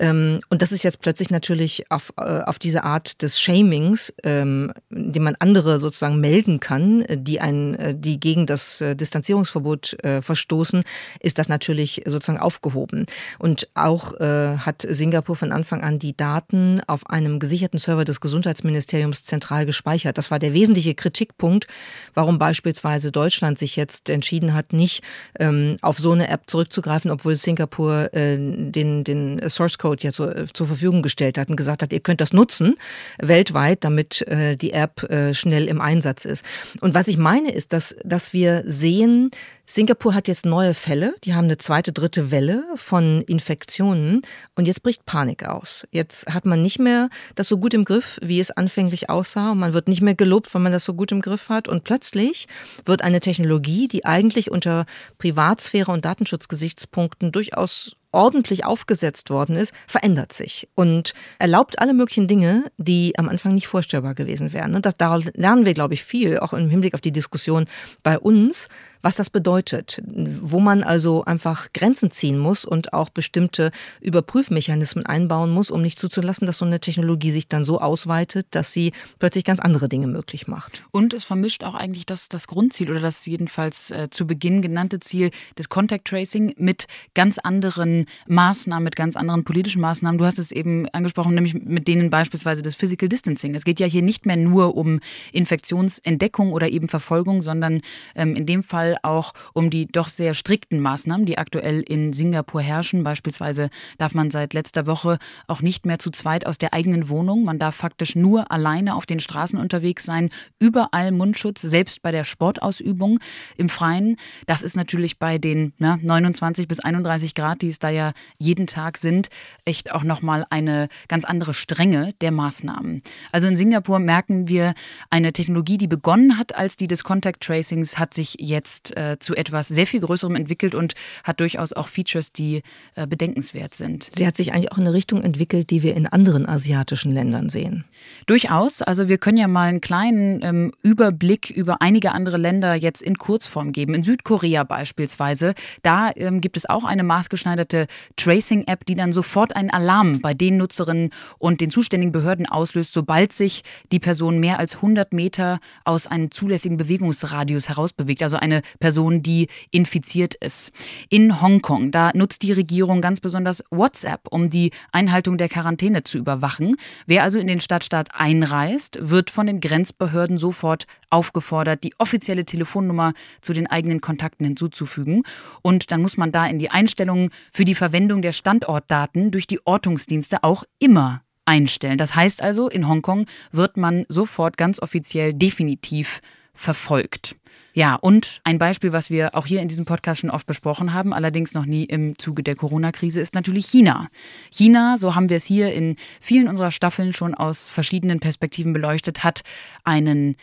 Ähm, 0.00 0.40
und 0.48 0.62
das 0.62 0.72
ist 0.72 0.82
jetzt 0.82 1.00
plötzlich 1.00 1.30
natürlich 1.30 1.90
auf, 1.90 2.12
äh, 2.16 2.40
auf 2.40 2.58
diese 2.58 2.84
Art 2.84 3.22
des 3.22 3.40
Shamings, 3.40 4.12
ähm, 4.22 4.72
indem 4.90 5.24
man 5.24 5.36
andere 5.38 5.78
sozusagen 5.78 6.20
melden 6.20 6.60
kann, 6.60 7.04
die, 7.08 7.40
ein, 7.40 7.74
äh, 7.74 7.94
die 7.94 8.18
gegen 8.18 8.46
das 8.46 8.80
äh, 8.80 8.94
Distanzierungsverbot 8.94 9.96
verstoßen, 10.20 10.82
ist 11.20 11.38
das 11.38 11.48
natürlich 11.48 12.02
sozusagen 12.06 12.38
aufgehoben. 12.38 13.06
Und 13.38 13.68
auch 13.74 14.18
hat 14.18 14.86
Singapur 14.88 15.36
von 15.36 15.52
Anfang 15.52 15.82
an 15.82 15.98
die 15.98 16.16
Daten 16.16 16.80
auf 16.86 17.08
einem 17.10 17.38
gesicherten 17.38 17.78
Server 17.78 18.04
des 18.04 18.20
Gesundheitsministeriums 18.20 19.24
zentral 19.24 19.66
gespeichert. 19.66 20.18
Das 20.18 20.30
war 20.30 20.38
der 20.38 20.52
wesentliche 20.52 20.94
Kritikpunkt, 20.94 21.66
warum 22.14 22.38
beispielsweise 22.38 23.12
Deutschland 23.12 23.58
sich 23.58 23.76
jetzt 23.76 24.10
entschieden 24.10 24.54
hat, 24.54 24.72
nicht 24.72 25.02
ähm, 25.38 25.76
auf 25.82 25.98
so 25.98 26.12
eine 26.12 26.28
App 26.28 26.42
zurückzugreifen, 26.46 27.10
obwohl 27.10 27.36
Singapur 27.36 28.10
den, 28.12 29.04
den 29.04 29.48
Source 29.48 29.78
Code 29.84 29.94
Code 29.94 30.02
ja 30.02 30.12
zur, 30.12 30.36
äh, 30.36 30.46
zur 30.52 30.66
Verfügung 30.66 31.02
gestellt 31.02 31.38
hat 31.38 31.48
und 31.48 31.56
gesagt 31.56 31.82
hat, 31.82 31.92
ihr 31.92 32.00
könnt 32.00 32.20
das 32.20 32.32
nutzen 32.32 32.76
weltweit, 33.18 33.84
damit 33.84 34.26
äh, 34.28 34.56
die 34.56 34.72
App 34.72 35.02
äh, 35.10 35.34
schnell 35.34 35.68
im 35.68 35.80
Einsatz 35.80 36.24
ist. 36.24 36.44
Und 36.80 36.94
was 36.94 37.08
ich 37.08 37.16
meine 37.16 37.52
ist, 37.52 37.72
dass, 37.72 37.94
dass 38.04 38.32
wir 38.32 38.62
sehen, 38.66 39.30
Singapur 39.66 40.14
hat 40.14 40.28
jetzt 40.28 40.44
neue 40.44 40.74
Fälle, 40.74 41.14
die 41.24 41.34
haben 41.34 41.44
eine 41.44 41.56
zweite, 41.56 41.92
dritte 41.92 42.30
Welle 42.30 42.64
von 42.74 43.22
Infektionen 43.22 44.22
und 44.56 44.66
jetzt 44.66 44.82
bricht 44.82 45.06
Panik 45.06 45.46
aus. 45.46 45.86
Jetzt 45.90 46.32
hat 46.32 46.44
man 46.44 46.62
nicht 46.62 46.78
mehr 46.78 47.08
das 47.34 47.48
so 47.48 47.58
gut 47.58 47.72
im 47.72 47.84
Griff, 47.84 48.18
wie 48.22 48.40
es 48.40 48.50
anfänglich 48.50 49.08
aussah 49.08 49.52
und 49.52 49.58
man 49.58 49.72
wird 49.72 49.88
nicht 49.88 50.02
mehr 50.02 50.14
gelobt, 50.14 50.52
weil 50.54 50.62
man 50.62 50.72
das 50.72 50.84
so 50.84 50.94
gut 50.94 51.12
im 51.12 51.22
Griff 51.22 51.48
hat 51.48 51.68
und 51.68 51.84
plötzlich 51.84 52.46
wird 52.84 53.02
eine 53.02 53.20
Technologie, 53.20 53.88
die 53.88 54.04
eigentlich 54.04 54.50
unter 54.50 54.84
Privatsphäre 55.18 55.92
und 55.92 56.04
Datenschutzgesichtspunkten 56.04 57.32
durchaus 57.32 57.96
ordentlich 58.14 58.64
aufgesetzt 58.64 59.30
worden 59.30 59.56
ist, 59.56 59.74
verändert 59.86 60.32
sich 60.32 60.68
und 60.74 61.14
erlaubt 61.38 61.78
alle 61.78 61.92
möglichen 61.92 62.28
Dinge, 62.28 62.70
die 62.78 63.18
am 63.18 63.28
Anfang 63.28 63.54
nicht 63.54 63.66
vorstellbar 63.66 64.14
gewesen 64.14 64.52
wären. 64.52 64.74
Und 64.74 64.86
das, 64.86 64.96
daraus 64.96 65.24
lernen 65.34 65.66
wir, 65.66 65.74
glaube 65.74 65.94
ich, 65.94 66.04
viel, 66.04 66.38
auch 66.38 66.52
im 66.52 66.70
Hinblick 66.70 66.94
auf 66.94 67.00
die 67.00 67.12
Diskussion 67.12 67.66
bei 68.02 68.18
uns, 68.18 68.68
was 69.04 69.16
das 69.16 69.28
bedeutet, 69.28 70.02
wo 70.06 70.60
man 70.60 70.82
also 70.82 71.24
einfach 71.24 71.68
Grenzen 71.74 72.10
ziehen 72.10 72.38
muss 72.38 72.64
und 72.64 72.94
auch 72.94 73.10
bestimmte 73.10 73.70
Überprüfmechanismen 74.00 75.04
einbauen 75.04 75.50
muss, 75.50 75.70
um 75.70 75.82
nicht 75.82 75.98
zuzulassen, 75.98 76.46
dass 76.46 76.56
so 76.56 76.64
eine 76.64 76.80
Technologie 76.80 77.30
sich 77.30 77.46
dann 77.46 77.64
so 77.64 77.80
ausweitet, 77.80 78.46
dass 78.52 78.72
sie 78.72 78.92
plötzlich 79.18 79.44
ganz 79.44 79.60
andere 79.60 79.90
Dinge 79.90 80.06
möglich 80.06 80.48
macht. 80.48 80.82
Und 80.90 81.12
es 81.12 81.24
vermischt 81.24 81.64
auch 81.64 81.74
eigentlich 81.74 82.06
das, 82.06 82.30
das 82.30 82.46
Grundziel 82.46 82.90
oder 82.90 83.00
das 83.00 83.26
jedenfalls 83.26 83.90
äh, 83.90 84.08
zu 84.10 84.26
Beginn 84.26 84.62
genannte 84.62 85.00
Ziel 85.00 85.30
des 85.58 85.68
Contact 85.68 86.06
Tracing 86.06 86.54
mit 86.56 86.86
ganz 87.14 87.36
anderen 87.36 88.06
Maßnahmen, 88.26 88.84
mit 88.84 88.96
ganz 88.96 89.16
anderen 89.16 89.44
politischen 89.44 89.82
Maßnahmen. 89.82 90.16
Du 90.16 90.24
hast 90.24 90.38
es 90.38 90.50
eben 90.50 90.88
angesprochen, 90.88 91.34
nämlich 91.34 91.52
mit 91.52 91.88
denen 91.88 92.08
beispielsweise 92.08 92.62
des 92.62 92.74
Physical 92.74 93.10
Distancing. 93.10 93.54
Es 93.54 93.64
geht 93.64 93.80
ja 93.80 93.86
hier 93.86 94.02
nicht 94.02 94.24
mehr 94.24 94.38
nur 94.38 94.78
um 94.78 95.00
Infektionsentdeckung 95.32 96.52
oder 96.52 96.70
eben 96.70 96.88
Verfolgung, 96.88 97.42
sondern 97.42 97.82
ähm, 98.14 98.34
in 98.34 98.46
dem 98.46 98.62
Fall 98.62 98.93
auch 99.02 99.32
um 99.52 99.70
die 99.70 99.86
doch 99.86 100.08
sehr 100.08 100.34
strikten 100.34 100.80
Maßnahmen, 100.80 101.26
die 101.26 101.38
aktuell 101.38 101.80
in 101.80 102.12
Singapur 102.12 102.60
herrschen. 102.60 103.04
Beispielsweise 103.04 103.70
darf 103.98 104.14
man 104.14 104.30
seit 104.30 104.54
letzter 104.54 104.86
Woche 104.86 105.18
auch 105.46 105.62
nicht 105.62 105.86
mehr 105.86 105.98
zu 105.98 106.10
zweit 106.10 106.46
aus 106.46 106.58
der 106.58 106.74
eigenen 106.74 107.08
Wohnung. 107.08 107.44
Man 107.44 107.58
darf 107.58 107.74
faktisch 107.74 108.14
nur 108.14 108.50
alleine 108.50 108.94
auf 108.94 109.06
den 109.06 109.20
Straßen 109.20 109.58
unterwegs 109.58 110.04
sein. 110.04 110.30
Überall 110.58 111.12
Mundschutz, 111.12 111.62
selbst 111.62 112.02
bei 112.02 112.12
der 112.12 112.24
Sportausübung 112.24 113.18
im 113.56 113.68
Freien. 113.68 114.16
Das 114.46 114.62
ist 114.62 114.76
natürlich 114.76 115.18
bei 115.18 115.38
den 115.38 115.72
ne, 115.78 115.98
29 116.02 116.68
bis 116.68 116.80
31 116.80 117.34
Grad, 117.34 117.62
die 117.62 117.68
es 117.68 117.78
da 117.78 117.88
ja 117.88 118.12
jeden 118.38 118.66
Tag 118.66 118.98
sind, 118.98 119.28
echt 119.64 119.92
auch 119.92 120.04
nochmal 120.04 120.46
eine 120.50 120.88
ganz 121.08 121.24
andere 121.24 121.54
Strenge 121.54 122.14
der 122.20 122.30
Maßnahmen. 122.30 123.02
Also 123.32 123.48
in 123.48 123.56
Singapur 123.56 123.98
merken 123.98 124.48
wir, 124.48 124.74
eine 125.10 125.32
Technologie, 125.32 125.78
die 125.78 125.86
begonnen 125.86 126.38
hat 126.38 126.54
als 126.54 126.76
die 126.76 126.86
des 126.86 127.04
Contact 127.04 127.42
Tracings, 127.42 127.98
hat 127.98 128.14
sich 128.14 128.36
jetzt 128.38 128.83
jetzt 128.84 128.96
äh, 128.96 129.18
zu 129.18 129.34
etwas 129.34 129.68
sehr 129.68 129.86
viel 129.86 130.00
Größerem 130.00 130.34
entwickelt 130.34 130.74
und 130.74 130.94
hat 131.22 131.40
durchaus 131.40 131.72
auch 131.72 131.88
Features, 131.88 132.32
die 132.32 132.62
äh, 132.94 133.06
bedenkenswert 133.06 133.74
sind. 133.74 134.10
Sie 134.14 134.26
hat 134.26 134.36
sich 134.36 134.52
eigentlich 134.52 134.72
auch 134.72 134.78
in 134.78 134.84
eine 134.84 134.92
Richtung 134.92 135.22
entwickelt, 135.22 135.70
die 135.70 135.82
wir 135.82 135.94
in 135.94 136.06
anderen 136.06 136.48
asiatischen 136.48 137.12
Ländern 137.12 137.48
sehen. 137.48 137.84
Durchaus. 138.26 138.82
Also 138.82 139.08
wir 139.08 139.18
können 139.18 139.38
ja 139.38 139.48
mal 139.48 139.68
einen 139.68 139.80
kleinen 139.80 140.42
ähm, 140.42 140.72
Überblick 140.82 141.50
über 141.50 141.80
einige 141.80 142.12
andere 142.12 142.36
Länder 142.36 142.74
jetzt 142.74 143.02
in 143.02 143.16
Kurzform 143.16 143.72
geben. 143.72 143.94
In 143.94 144.02
Südkorea 144.02 144.64
beispielsweise, 144.64 145.54
da 145.82 146.10
ähm, 146.14 146.40
gibt 146.40 146.56
es 146.56 146.68
auch 146.68 146.84
eine 146.84 147.02
maßgeschneiderte 147.02 147.86
Tracing-App, 148.16 148.84
die 148.86 148.96
dann 148.96 149.12
sofort 149.12 149.56
einen 149.56 149.70
Alarm 149.70 150.20
bei 150.20 150.34
den 150.34 150.56
Nutzerinnen 150.56 151.10
und 151.38 151.60
den 151.60 151.70
zuständigen 151.70 152.12
Behörden 152.12 152.46
auslöst, 152.46 152.92
sobald 152.92 153.32
sich 153.32 153.62
die 153.92 153.98
Person 153.98 154.38
mehr 154.38 154.58
als 154.58 154.76
100 154.76 155.12
Meter 155.12 155.60
aus 155.84 156.06
einem 156.06 156.30
zulässigen 156.30 156.76
Bewegungsradius 156.76 157.68
herausbewegt. 157.68 158.22
Also 158.22 158.36
eine 158.36 158.62
Person, 158.78 159.22
die 159.22 159.48
infiziert 159.70 160.34
ist. 160.34 160.72
In 161.08 161.40
Hongkong, 161.40 161.90
da 161.90 162.10
nutzt 162.14 162.42
die 162.42 162.52
Regierung 162.52 163.00
ganz 163.00 163.20
besonders 163.20 163.62
WhatsApp, 163.70 164.28
um 164.30 164.50
die 164.50 164.70
Einhaltung 164.92 165.38
der 165.38 165.48
Quarantäne 165.48 166.04
zu 166.04 166.18
überwachen. 166.18 166.76
Wer 167.06 167.22
also 167.22 167.38
in 167.38 167.46
den 167.46 167.60
Stadtstaat 167.60 168.08
einreist, 168.14 168.98
wird 169.00 169.30
von 169.30 169.46
den 169.46 169.60
Grenzbehörden 169.60 170.38
sofort 170.38 170.86
aufgefordert, 171.10 171.84
die 171.84 171.94
offizielle 171.98 172.44
Telefonnummer 172.44 173.12
zu 173.40 173.52
den 173.52 173.66
eigenen 173.66 174.00
Kontakten 174.00 174.44
hinzuzufügen. 174.44 175.22
Und 175.62 175.90
dann 175.90 176.02
muss 176.02 176.16
man 176.16 176.32
da 176.32 176.46
in 176.46 176.58
die 176.58 176.70
Einstellungen 176.70 177.30
für 177.52 177.64
die 177.64 177.74
Verwendung 177.74 178.22
der 178.22 178.32
Standortdaten 178.32 179.30
durch 179.30 179.46
die 179.46 179.64
Ortungsdienste 179.64 180.42
auch 180.42 180.64
immer 180.78 181.22
einstellen. 181.46 181.98
Das 181.98 182.14
heißt 182.14 182.42
also, 182.42 182.68
in 182.68 182.88
Hongkong 182.88 183.26
wird 183.52 183.76
man 183.76 184.06
sofort 184.08 184.56
ganz 184.56 184.80
offiziell 184.80 185.34
definitiv 185.34 186.20
verfolgt. 186.54 187.36
Ja, 187.76 187.96
und 187.96 188.40
ein 188.44 188.58
Beispiel, 188.58 188.92
was 188.92 189.10
wir 189.10 189.34
auch 189.34 189.46
hier 189.46 189.60
in 189.60 189.66
diesem 189.66 189.84
Podcast 189.84 190.20
schon 190.20 190.30
oft 190.30 190.46
besprochen 190.46 190.94
haben, 190.94 191.12
allerdings 191.12 191.54
noch 191.54 191.66
nie 191.66 191.84
im 191.84 192.16
Zuge 192.18 192.44
der 192.44 192.54
Corona-Krise, 192.54 193.20
ist 193.20 193.34
natürlich 193.34 193.66
China. 193.66 194.08
China, 194.52 194.96
so 194.96 195.16
haben 195.16 195.28
wir 195.28 195.36
es 195.36 195.44
hier 195.44 195.72
in 195.72 195.96
vielen 196.20 196.46
unserer 196.46 196.70
Staffeln 196.70 197.12
schon 197.12 197.34
aus 197.34 197.68
verschiedenen 197.68 198.20
Perspektiven 198.20 198.72
beleuchtet, 198.72 199.24
hat 199.24 199.42
einen 199.82 200.36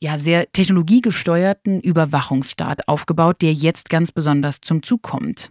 ja, 0.00 0.16
sehr 0.16 0.50
technologiegesteuerten 0.52 1.80
Überwachungsstaat 1.80 2.86
aufgebaut, 2.88 3.42
der 3.42 3.52
jetzt 3.52 3.90
ganz 3.90 4.12
besonders 4.12 4.60
zum 4.60 4.82
Zug 4.82 5.02
kommt. 5.02 5.50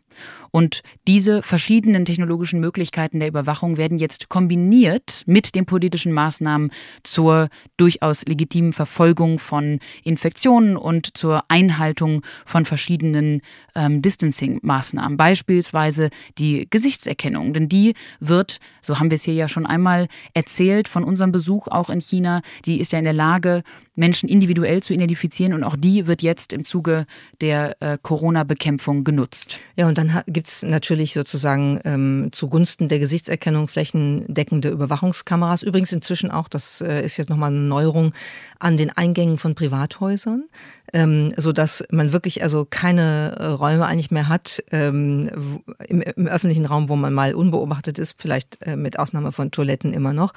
Und 0.57 0.81
diese 1.07 1.43
verschiedenen 1.43 2.03
technologischen 2.03 2.59
Möglichkeiten 2.59 3.19
der 3.19 3.29
Überwachung 3.29 3.77
werden 3.77 3.99
jetzt 3.99 4.27
kombiniert 4.27 5.21
mit 5.27 5.53
den 5.53 5.67
politischen 5.67 6.11
Maßnahmen 6.11 6.71
zur 7.03 7.49
durchaus 7.77 8.25
legitimen 8.25 8.73
Verfolgung 8.73 9.37
von 9.37 9.77
Infektionen 10.03 10.75
und 10.75 11.15
zur 11.15 11.43
Einhaltung 11.47 12.23
von 12.43 12.65
verschiedenen 12.65 13.41
ähm, 13.75 14.01
Distancing-Maßnahmen. 14.01 15.15
Beispielsweise 15.15 16.09
die 16.39 16.65
Gesichtserkennung. 16.67 17.53
Denn 17.53 17.69
die 17.69 17.93
wird, 18.19 18.57
so 18.81 18.99
haben 18.99 19.11
wir 19.11 19.15
es 19.17 19.23
hier 19.25 19.35
ja 19.35 19.47
schon 19.47 19.67
einmal 19.67 20.07
erzählt, 20.33 20.87
von 20.87 21.03
unserem 21.03 21.31
Besuch 21.31 21.67
auch 21.67 21.91
in 21.91 22.01
China, 22.01 22.41
die 22.65 22.79
ist 22.79 22.93
ja 22.93 22.97
in 22.97 23.05
der 23.05 23.13
Lage, 23.13 23.61
Menschen 23.97 24.29
individuell 24.29 24.81
zu 24.81 24.93
identifizieren 24.93 25.53
und 25.53 25.63
auch 25.63 25.75
die 25.75 26.07
wird 26.07 26.21
jetzt 26.21 26.53
im 26.53 26.63
Zuge 26.63 27.05
der 27.41 27.75
äh, 27.81 27.97
Corona-Bekämpfung 28.01 29.03
genutzt. 29.03 29.59
Ja, 29.75 29.87
und 29.87 29.97
dann 29.97 30.21
gibt 30.27 30.46
es 30.47 30.63
natürlich 30.63 31.13
sozusagen 31.13 31.79
ähm, 31.85 32.29
zugunsten 32.31 32.87
der 32.87 32.99
Gesichtserkennung 32.99 33.67
flächendeckende 33.67 34.69
Überwachungskameras. 34.69 35.63
Übrigens 35.63 35.91
inzwischen 35.91 36.31
auch, 36.31 36.47
das 36.47 36.81
äh, 36.81 37.03
ist 37.05 37.17
jetzt 37.17 37.29
nochmal 37.29 37.51
eine 37.51 37.59
Neuerung, 37.59 38.13
an 38.59 38.77
den 38.77 38.89
Eingängen 38.89 39.37
von 39.37 39.55
Privathäusern 39.55 40.45
ähm, 40.93 41.33
so 41.37 41.51
dass 41.51 41.83
man 41.91 42.13
wirklich 42.13 42.43
also 42.43 42.65
keine 42.69 43.35
äh, 43.37 43.45
Räume 43.45 43.85
eigentlich 43.85 44.11
mehr 44.11 44.27
hat 44.27 44.63
ähm, 44.71 45.61
im, 45.87 46.01
im, 46.01 46.27
öffentlichen 46.27 46.65
Raum, 46.65 46.89
wo 46.89 46.95
man 46.95 47.13
mal 47.13 47.35
unbeobachtet 47.35 47.99
ist, 47.99 48.15
vielleicht 48.17 48.61
äh, 48.61 48.75
mit 48.75 48.97
Ausnahme 48.99 49.31
von 49.31 49.51
Toiletten 49.51 49.93
immer 49.93 50.13
noch. 50.13 50.33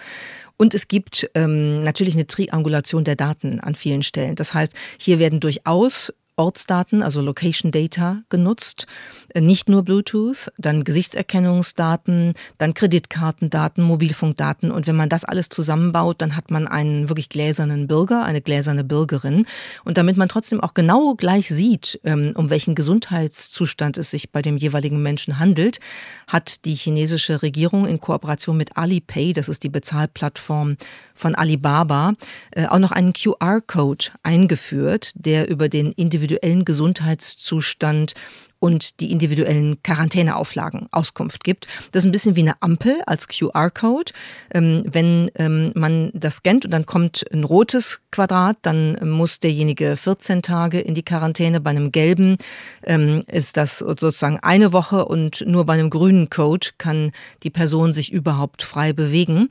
Und 0.57 0.75
es 0.75 0.89
gibt 0.89 1.31
ähm, 1.35 1.83
natürlich 1.85 2.15
eine 2.15 2.27
Triangulation 2.27 3.05
der 3.05 3.17
Daten 3.17 3.61
an 3.61 3.75
vielen 3.75 4.03
Stellen. 4.03 4.35
Das 4.35 4.53
heißt, 4.53 4.75
hier 4.99 5.19
werden 5.19 5.41
durchaus 5.41 6.13
Ortsdaten, 6.41 7.03
also 7.03 7.21
Location 7.21 7.71
Data 7.71 8.23
genutzt, 8.31 8.87
äh, 9.35 9.41
nicht 9.41 9.69
nur 9.69 9.83
Bluetooth, 9.83 10.51
dann 10.57 10.85
Gesichtserkennungsdaten, 10.85 12.35
dann 12.57 12.73
Kreditkartendaten, 12.73 13.85
Mobilfunkdaten. 13.85 14.71
Und 14.71 14.87
wenn 14.87 14.97
man 14.97 15.11
das 15.11 15.25
alles 15.25 15.51
zusammenbaut, 15.51 16.23
dann 16.23 16.37
hat 16.37 16.51
man 16.51 16.67
einen 16.67 17.09
wirklich 17.09 17.29
gläsernen 17.29 17.87
Bürger, 17.89 18.25
eine 18.25 18.41
gläserne 18.41 18.85
Bürgerin. 18.85 19.45
Und 19.85 19.99
damit 19.99 20.17
man 20.17 20.29
trotzdem 20.29 20.61
auch 20.61 20.73
genau 20.73 21.15
gleich 21.15 21.49
sieht, 21.49 22.01
ähm, 22.05 22.33
um 22.35 22.49
welchen 22.49 22.75
Gesundheitszustand 22.75 23.99
es 23.99 24.11
sich 24.11 24.31
bei 24.31 24.41
dem 24.41 24.57
jeweiligen 24.57 25.03
Menschen 25.03 25.39
handelt, 25.39 25.79
hat 26.27 26.65
die 26.65 26.75
chinesische 26.75 27.43
Regierung 27.43 27.87
in 27.87 28.01
Kooperation 28.01 28.57
mit 28.57 28.77
Alipay, 28.79 29.35
das 29.35 29.49
ist 29.49 29.63
die 29.63 29.69
Bezahlplattform 29.69 30.77
von 31.15 31.35
Alibaba, 31.35 32.15
äh, 32.53 32.67
auch 32.67 32.79
noch 32.79 32.93
einen 32.93 33.13
QR-Code 33.13 34.07
eingeführt, 34.23 35.13
der 35.15 35.51
über 35.51 35.69
den 35.69 35.93
individuellen 35.93 36.30
individuellen 36.37 36.65
Gesundheitszustand 36.65 38.15
und 38.61 39.01
die 39.01 39.11
individuellen 39.11 39.83
Quarantäneauflagen 39.83 40.87
Auskunft 40.93 41.45
gibt. 41.45 41.67
Das 41.93 42.05
ist 42.05 42.09
ein 42.09 42.13
bisschen 42.13 42.37
wie 42.37 42.43
eine 42.43 42.61
Ampel 42.61 43.01
als 43.07 43.27
QR-Code. 43.27 44.13
Ähm, 44.53 44.85
wenn 44.87 45.31
ähm, 45.37 45.73
man 45.75 46.11
das 46.13 46.37
scannt 46.37 46.67
und 46.67 46.71
dann 46.71 46.85
kommt 46.85 47.25
ein 47.33 47.45
rotes 47.45 48.03
Quadrat, 48.13 48.59
dann 48.63 48.99
muss 49.09 49.41
derjenige 49.41 49.97
14 49.97 50.43
Tage 50.43 50.79
in 50.79 50.95
die 50.95 51.03
Quarantäne. 51.03 51.61
Bei 51.61 51.71
einem 51.71 51.91
gelben 51.91 52.37
ähm, 52.85 53.25
ist 53.29 53.57
das 53.57 53.79
sozusagen 53.79 54.39
eine 54.41 54.75
Woche 54.75 55.07
und 55.07 55.43
nur 55.47 55.65
bei 55.65 55.73
einem 55.73 55.89
grünen 55.89 56.29
Code 56.29 56.69
kann 56.77 57.13
die 57.43 57.51
Person 57.51 57.95
sich 57.95 58.13
überhaupt 58.13 58.63
frei 58.63 58.93
bewegen. 58.93 59.49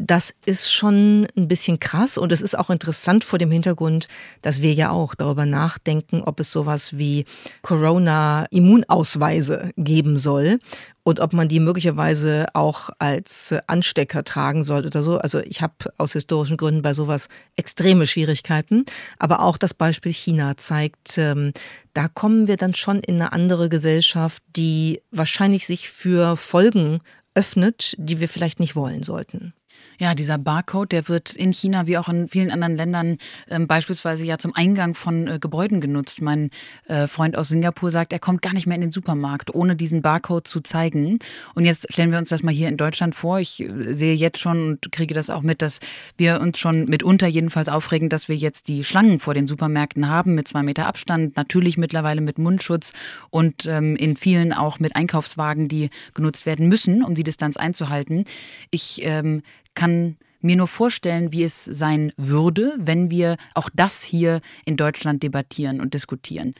Das 0.00 0.32
ist 0.46 0.72
schon 0.72 1.26
ein 1.36 1.48
bisschen 1.48 1.80
krass 1.80 2.18
und 2.18 2.30
es 2.30 2.40
ist 2.40 2.56
auch 2.56 2.70
interessant 2.70 3.24
vor 3.24 3.40
dem 3.40 3.50
Hintergrund, 3.50 4.06
dass 4.42 4.62
wir 4.62 4.72
ja 4.72 4.90
auch 4.90 5.16
darüber 5.16 5.44
nachdenken, 5.44 6.22
ob 6.22 6.38
es 6.38 6.52
sowas 6.52 6.96
wie 6.96 7.24
Corona 7.62 8.46
Immunausweise 8.50 9.72
geben 9.76 10.16
soll 10.16 10.60
und 11.02 11.18
ob 11.18 11.32
man 11.32 11.48
die 11.48 11.58
möglicherweise 11.58 12.46
auch 12.52 12.90
als 13.00 13.52
Anstecker 13.66 14.22
tragen 14.22 14.62
soll 14.62 14.86
oder 14.86 15.02
so. 15.02 15.18
Also 15.18 15.40
ich 15.40 15.62
habe 15.62 15.74
aus 15.96 16.12
historischen 16.12 16.56
Gründen 16.56 16.82
bei 16.82 16.92
sowas 16.92 17.28
extreme 17.56 18.06
Schwierigkeiten. 18.06 18.84
Aber 19.18 19.40
auch 19.40 19.56
das 19.56 19.74
Beispiel 19.74 20.12
China 20.12 20.56
zeigt, 20.56 21.18
ähm, 21.18 21.52
da 21.92 22.06
kommen 22.06 22.46
wir 22.46 22.56
dann 22.56 22.74
schon 22.74 23.00
in 23.00 23.16
eine 23.16 23.32
andere 23.32 23.68
Gesellschaft, 23.68 24.44
die 24.54 25.02
wahrscheinlich 25.10 25.66
sich 25.66 25.88
für 25.88 26.36
Folgen 26.36 27.00
öffnet, 27.34 27.96
die 27.98 28.20
wir 28.20 28.28
vielleicht 28.28 28.60
nicht 28.60 28.76
wollen 28.76 29.02
sollten. 29.02 29.54
Ja, 30.00 30.14
dieser 30.14 30.38
Barcode, 30.38 30.92
der 30.92 31.08
wird 31.08 31.34
in 31.34 31.52
China 31.52 31.88
wie 31.88 31.98
auch 31.98 32.08
in 32.08 32.28
vielen 32.28 32.52
anderen 32.52 32.76
Ländern 32.76 33.18
äh, 33.48 33.58
beispielsweise 33.58 34.24
ja 34.24 34.38
zum 34.38 34.54
Eingang 34.54 34.94
von 34.94 35.26
äh, 35.26 35.38
Gebäuden 35.40 35.80
genutzt. 35.80 36.22
Mein 36.22 36.50
äh, 36.86 37.08
Freund 37.08 37.36
aus 37.36 37.48
Singapur 37.48 37.90
sagt, 37.90 38.12
er 38.12 38.20
kommt 38.20 38.40
gar 38.40 38.52
nicht 38.52 38.68
mehr 38.68 38.76
in 38.76 38.80
den 38.80 38.92
Supermarkt, 38.92 39.52
ohne 39.52 39.74
diesen 39.74 40.00
Barcode 40.00 40.46
zu 40.46 40.60
zeigen. 40.60 41.18
Und 41.56 41.64
jetzt 41.64 41.92
stellen 41.92 42.12
wir 42.12 42.18
uns 42.18 42.28
das 42.28 42.44
mal 42.44 42.54
hier 42.54 42.68
in 42.68 42.76
Deutschland 42.76 43.16
vor. 43.16 43.40
Ich 43.40 43.60
äh, 43.60 43.92
sehe 43.92 44.14
jetzt 44.14 44.38
schon 44.38 44.68
und 44.68 44.92
kriege 44.92 45.14
das 45.14 45.30
auch 45.30 45.42
mit, 45.42 45.62
dass 45.62 45.80
wir 46.16 46.40
uns 46.40 46.60
schon 46.60 46.84
mitunter 46.84 47.26
jedenfalls 47.26 47.68
aufregen, 47.68 48.08
dass 48.08 48.28
wir 48.28 48.36
jetzt 48.36 48.68
die 48.68 48.84
Schlangen 48.84 49.18
vor 49.18 49.34
den 49.34 49.48
Supermärkten 49.48 50.08
haben 50.08 50.36
mit 50.36 50.46
zwei 50.46 50.62
Meter 50.62 50.86
Abstand, 50.86 51.36
natürlich 51.36 51.76
mittlerweile 51.76 52.20
mit 52.20 52.38
Mundschutz 52.38 52.92
und 53.30 53.66
ähm, 53.66 53.96
in 53.96 54.16
vielen 54.16 54.52
auch 54.52 54.78
mit 54.78 54.94
Einkaufswagen, 54.94 55.66
die 55.66 55.90
genutzt 56.14 56.46
werden 56.46 56.68
müssen, 56.68 57.02
um 57.02 57.16
die 57.16 57.24
Distanz 57.24 57.56
einzuhalten. 57.56 58.26
Ich 58.70 59.00
ähm, 59.02 59.42
kann 59.78 60.16
mir 60.40 60.56
nur 60.56 60.66
vorstellen, 60.66 61.32
wie 61.32 61.44
es 61.44 61.64
sein 61.64 62.12
würde, 62.16 62.74
wenn 62.78 63.10
wir 63.10 63.36
auch 63.54 63.70
das 63.72 64.02
hier 64.02 64.40
in 64.64 64.76
Deutschland 64.76 65.22
debattieren 65.22 65.80
und 65.80 65.94
diskutieren. 65.94 66.54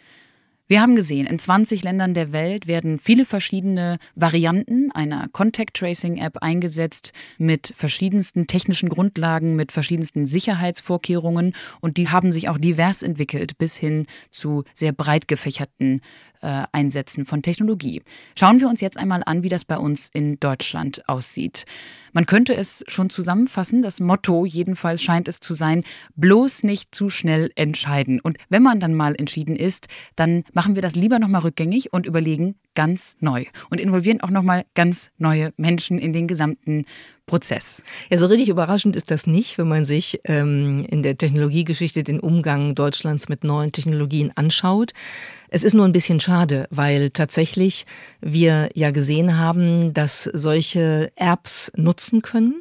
Wir 0.70 0.82
haben 0.82 0.96
gesehen, 0.96 1.26
in 1.26 1.38
20 1.38 1.82
Ländern 1.82 2.12
der 2.12 2.30
Welt 2.30 2.66
werden 2.66 2.98
viele 2.98 3.24
verschiedene 3.24 3.98
Varianten 4.14 4.92
einer 4.92 5.26
Contact 5.32 5.74
Tracing 5.74 6.18
App 6.18 6.42
eingesetzt 6.42 7.14
mit 7.38 7.72
verschiedensten 7.74 8.46
technischen 8.46 8.90
Grundlagen, 8.90 9.56
mit 9.56 9.72
verschiedensten 9.72 10.26
Sicherheitsvorkehrungen 10.26 11.54
und 11.80 11.96
die 11.96 12.10
haben 12.10 12.32
sich 12.32 12.50
auch 12.50 12.58
divers 12.58 13.02
entwickelt 13.02 13.56
bis 13.56 13.78
hin 13.78 14.06
zu 14.30 14.64
sehr 14.74 14.92
breit 14.92 15.26
gefächerten 15.26 16.02
äh, 16.42 16.64
Einsätzen 16.72 17.24
von 17.24 17.42
Technologie. 17.42 18.02
Schauen 18.38 18.60
wir 18.60 18.68
uns 18.68 18.80
jetzt 18.80 18.96
einmal 18.96 19.22
an, 19.24 19.42
wie 19.42 19.48
das 19.48 19.64
bei 19.64 19.78
uns 19.78 20.10
in 20.12 20.38
Deutschland 20.40 21.08
aussieht. 21.08 21.64
Man 22.12 22.26
könnte 22.26 22.54
es 22.54 22.84
schon 22.88 23.10
zusammenfassen. 23.10 23.82
Das 23.82 24.00
Motto 24.00 24.44
jedenfalls 24.44 25.02
scheint 25.02 25.28
es 25.28 25.40
zu 25.40 25.54
sein, 25.54 25.84
bloß 26.16 26.62
nicht 26.62 26.94
zu 26.94 27.10
schnell 27.10 27.50
entscheiden. 27.54 28.20
Und 28.20 28.38
wenn 28.48 28.62
man 28.62 28.80
dann 28.80 28.94
mal 28.94 29.14
entschieden 29.16 29.56
ist, 29.56 29.88
dann 30.16 30.44
machen 30.52 30.74
wir 30.74 30.82
das 30.82 30.94
lieber 30.94 31.18
nochmal 31.18 31.42
rückgängig 31.42 31.92
und 31.92 32.06
überlegen 32.06 32.56
ganz 32.74 33.16
neu 33.20 33.44
und 33.70 33.80
involvieren 33.80 34.20
auch 34.20 34.30
nochmal 34.30 34.64
ganz 34.74 35.10
neue 35.18 35.52
Menschen 35.56 35.98
in 35.98 36.12
den 36.12 36.28
gesamten 36.28 36.84
Prozess. 37.28 37.84
Ja, 38.10 38.18
so 38.18 38.26
richtig 38.26 38.48
überraschend 38.48 38.96
ist 38.96 39.12
das 39.12 39.28
nicht, 39.28 39.58
wenn 39.58 39.68
man 39.68 39.84
sich 39.84 40.20
ähm, 40.24 40.84
in 40.88 41.04
der 41.04 41.16
Technologiegeschichte 41.16 42.02
den 42.02 42.18
Umgang 42.18 42.74
Deutschlands 42.74 43.28
mit 43.28 43.44
neuen 43.44 43.70
Technologien 43.70 44.32
anschaut. 44.34 44.92
Es 45.48 45.62
ist 45.62 45.74
nur 45.74 45.84
ein 45.84 45.92
bisschen 45.92 46.18
schade, 46.18 46.66
weil 46.70 47.10
tatsächlich 47.10 47.86
wir 48.20 48.68
ja 48.74 48.90
gesehen 48.90 49.38
haben, 49.38 49.94
dass 49.94 50.24
solche 50.24 51.12
Apps 51.16 51.70
nutzen 51.76 52.20
können. 52.22 52.58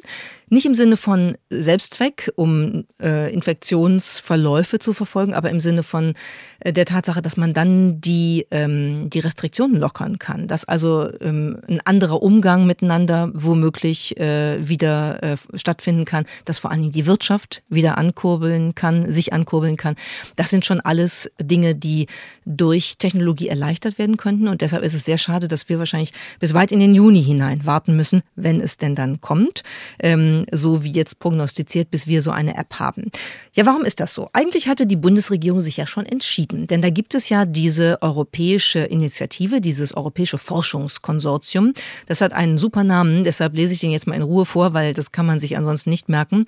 Nicht 0.50 0.66
im 0.66 0.74
Sinne 0.74 0.96
von 0.96 1.36
Selbstzweck, 1.50 2.32
um 2.36 2.84
äh, 3.00 3.32
Infektionsverläufe 3.32 4.78
zu 4.78 4.92
verfolgen, 4.92 5.34
aber 5.34 5.50
im 5.50 5.60
Sinne 5.60 5.82
von 5.82 6.14
äh, 6.60 6.72
der 6.72 6.86
Tatsache, 6.86 7.22
dass 7.22 7.36
man 7.36 7.54
dann 7.54 8.00
die, 8.00 8.46
ähm, 8.50 9.10
die 9.10 9.20
Restriktionen 9.20 9.76
lockern 9.76 10.18
kann. 10.18 10.48
Dass 10.48 10.64
also 10.64 11.08
ähm, 11.20 11.58
ein 11.68 11.80
anderer 11.84 12.22
Umgang 12.22 12.66
miteinander 12.66 13.30
womöglich 13.34 14.18
äh, 14.18 14.66
wieder 14.66 15.22
äh, 15.22 15.36
stattfinden 15.54 16.04
kann, 16.04 16.24
dass 16.44 16.58
vor 16.58 16.70
allen 16.70 16.80
Dingen 16.80 16.92
die 16.92 17.06
Wirtschaft 17.06 17.62
wieder 17.68 17.98
ankurbeln 17.98 18.74
kann, 18.74 19.10
sich 19.12 19.32
ankurbeln 19.32 19.76
kann. 19.76 19.96
Das 20.36 20.50
sind 20.50 20.64
schon 20.64 20.80
alles 20.80 21.30
Dinge, 21.40 21.74
die 21.74 22.06
durch 22.44 22.98
Technologie 22.98 23.48
erleichtert 23.48 23.98
werden 23.98 24.16
könnten. 24.16 24.48
Und 24.48 24.62
deshalb 24.62 24.82
ist 24.82 24.94
es 24.94 25.04
sehr 25.04 25.18
schade, 25.18 25.48
dass 25.48 25.68
wir 25.68 25.78
wahrscheinlich 25.78 26.12
bis 26.40 26.54
weit 26.54 26.72
in 26.72 26.80
den 26.80 26.94
Juni 26.94 27.22
hinein 27.22 27.66
warten 27.66 27.96
müssen, 27.96 28.22
wenn 28.34 28.60
es 28.60 28.76
denn 28.76 28.94
dann 28.94 29.20
kommt, 29.20 29.62
ähm, 30.00 30.37
so 30.52 30.84
wie 30.84 30.92
jetzt 30.92 31.18
prognostiziert, 31.18 31.90
bis 31.90 32.06
wir 32.06 32.22
so 32.22 32.30
eine 32.30 32.56
App 32.56 32.74
haben. 32.78 33.10
Ja, 33.54 33.66
warum 33.66 33.84
ist 33.84 33.98
das 33.98 34.14
so? 34.14 34.30
Eigentlich 34.32 34.68
hatte 34.68 34.86
die 34.86 34.96
Bundesregierung 34.96 35.60
sich 35.60 35.76
ja 35.76 35.86
schon 35.86 36.06
entschieden, 36.06 36.68
denn 36.68 36.82
da 36.82 36.90
gibt 36.90 37.14
es 37.16 37.28
ja 37.28 37.44
diese 37.44 37.98
europäische 38.00 38.80
Initiative, 38.80 39.60
dieses 39.60 39.96
europäische 39.96 40.38
Forschungskonsortium. 40.38 41.74
Das 42.06 42.20
hat 42.20 42.32
einen 42.32 42.58
super 42.58 42.84
Namen, 42.84 43.24
deshalb 43.24 43.56
lese 43.56 43.74
ich 43.74 43.80
den 43.80 43.90
jetzt 43.90 44.06
mal 44.06 44.14
in 44.14 44.22
Ruhe 44.22 44.46
vor, 44.46 44.72
weil 44.72 44.94
das 44.94 45.10
kann 45.10 45.26
man 45.26 45.40
sich 45.40 45.56
ansonsten 45.56 45.90
nicht 45.90 46.08
merken. 46.08 46.46